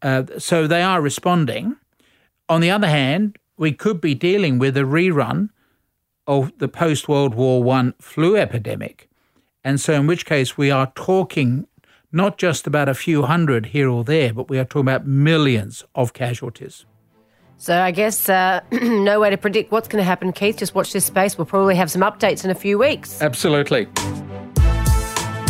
Uh, 0.03 0.25
so 0.38 0.67
they 0.67 0.83
are 0.83 1.01
responding. 1.01 1.77
On 2.49 2.61
the 2.61 2.71
other 2.71 2.88
hand, 2.88 3.38
we 3.57 3.73
could 3.73 4.01
be 4.01 4.14
dealing 4.14 4.59
with 4.59 4.77
a 4.77 4.81
rerun 4.81 5.51
of 6.27 6.53
the 6.59 6.69
post 6.69 7.09
World 7.09 7.35
War 7.35 7.62
One 7.62 7.95
flu 8.01 8.37
epidemic. 8.37 9.09
And 9.62 9.81
so, 9.81 9.95
in 9.95 10.07
which 10.07 10.27
case, 10.27 10.59
we 10.59 10.71
are 10.71 10.93
talking 10.95 11.67
not 12.12 12.38
just 12.38 12.67
about 12.67 12.88
a 12.88 12.95
few 12.95 13.23
hundred 13.23 13.67
here 13.67 13.88
or 13.88 14.05
there, 14.05 14.33
but 14.35 14.49
we 14.49 14.59
are 14.59 14.64
talking 14.64 14.83
about 14.83 15.07
millions 15.07 15.85
of 15.95 16.12
casualties. 16.12 16.85
So, 17.57 17.81
I 17.81 17.93
guess 17.93 18.29
uh, 18.29 18.61
no 18.73 19.21
way 19.21 19.31
to 19.31 19.37
predict 19.38 19.73
what's 19.73 19.88
going 19.88 20.01
to 20.01 20.05
happen, 20.05 20.33
Keith. 20.33 20.59
Just 20.59 20.75
watch 20.75 20.93
this 20.93 21.05
space. 21.07 21.38
We'll 21.38 21.47
probably 21.47 21.77
have 21.77 21.90
some 21.90 22.03
updates 22.03 22.45
in 22.45 22.51
a 22.51 22.55
few 22.55 22.79
weeks. 22.79 23.23
Absolutely. 23.23 23.88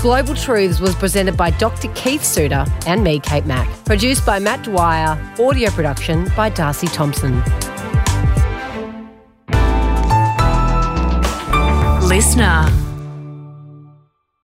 Global 0.04 0.34
Truths 0.34 0.80
was 0.80 0.94
presented 0.94 1.34
by 1.34 1.50
Dr. 1.52 1.88
Keith 1.94 2.22
Suter 2.22 2.66
and 2.86 3.02
me, 3.02 3.18
Kate 3.20 3.46
Mack. 3.46 3.66
Produced 3.86 4.26
by 4.26 4.38
Matt 4.38 4.62
Dwyer. 4.62 5.18
Audio 5.40 5.70
production 5.70 6.30
by 6.36 6.50
Darcy 6.50 6.88
Thompson. 6.88 7.42
Listener. 12.06 12.70